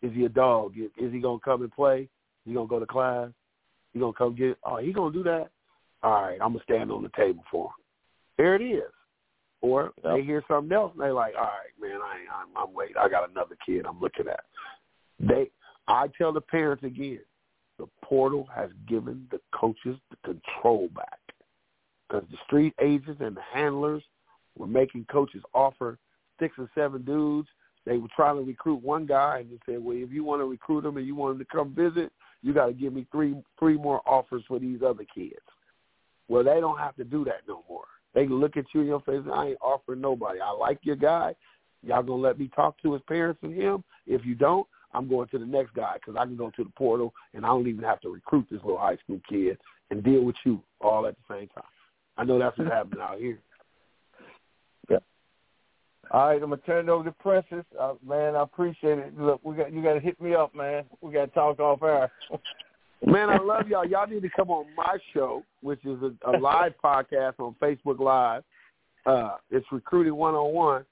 [0.00, 0.74] is he a dog?
[0.76, 2.02] Is he gonna come and play?
[2.02, 2.08] Is
[2.46, 3.28] he gonna go to class?
[3.92, 4.56] He gonna come get?
[4.64, 5.50] Oh, he gonna do that?
[6.02, 7.84] All right, I'm gonna stand on the table for him.
[8.38, 8.90] There it is.
[9.60, 10.14] Or yep.
[10.16, 12.96] they hear something else and they like, all right, man, I ain't, I'm, I'm waiting.
[12.98, 14.40] I got another kid I'm looking at.
[15.20, 15.50] They,
[15.86, 17.20] I tell the parents again,
[17.78, 21.20] the portal has given the coaches the control back
[22.12, 24.02] because the street agents and the handlers
[24.56, 25.98] were making coaches offer
[26.38, 27.48] six or seven dudes.
[27.86, 30.46] They were trying to recruit one guy and they said, well, if you want to
[30.46, 33.34] recruit him and you want him to come visit, you got to give me three
[33.58, 35.34] three more offers for these other kids.
[36.28, 37.84] Well, they don't have to do that no more.
[38.14, 40.40] They can look at you in your face and I ain't offering nobody.
[40.40, 41.34] I like your guy.
[41.82, 43.82] Y'all gonna let me talk to his parents and him?
[44.06, 46.70] If you don't, I'm going to the next guy because I can go to the
[46.76, 49.58] portal and I don't even have to recruit this little high school kid
[49.90, 51.64] and deal with you all at the same time.
[52.16, 53.38] I know that's what happening out here.
[54.90, 54.98] Yeah.
[56.10, 57.64] All right, I'm gonna turn it over to Princess.
[57.78, 59.18] Uh, man, I appreciate it.
[59.18, 60.84] Look, we got you got to hit me up, man.
[61.00, 62.10] We got to talk off air.
[63.06, 63.86] man, I love y'all.
[63.86, 67.98] Y'all need to come on my show, which is a, a live podcast on Facebook
[67.98, 68.42] Live.
[69.04, 70.84] Uh, it's recruiting one on one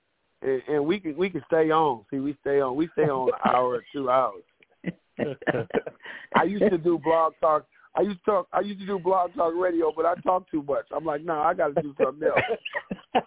[0.43, 2.05] and, and we can we can stay on.
[2.11, 2.77] See, we stay on.
[2.77, 4.43] We stay on an hour or two hours.
[6.35, 7.67] I used to do blog talk.
[7.97, 8.49] I used to talk.
[8.53, 10.87] I used to do blog talk radio, but I talk too much.
[10.95, 12.39] I'm like, no, nah, I got to do something else.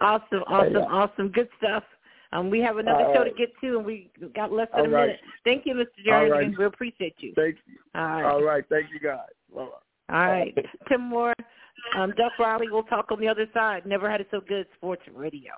[0.00, 1.84] awesome, awesome, awesome, good stuff.
[2.32, 3.32] Um, we have another All show right.
[3.32, 5.06] to get to, and we got less than All a right.
[5.06, 5.20] minute.
[5.44, 6.04] Thank you, Mr.
[6.04, 6.30] Jerry.
[6.30, 6.58] Right.
[6.58, 7.32] We appreciate you.
[7.36, 7.76] Thank you.
[7.94, 8.24] All right.
[8.24, 8.64] All right.
[8.68, 9.20] Thank you, guys.
[9.54, 10.14] Bye-bye.
[10.14, 10.54] All right.
[10.88, 11.34] Tim Moore,
[11.96, 13.86] um, Duck Riley, we'll talk on the other side.
[13.86, 15.52] Never had it so good, sports radio.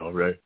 [0.00, 0.36] All right.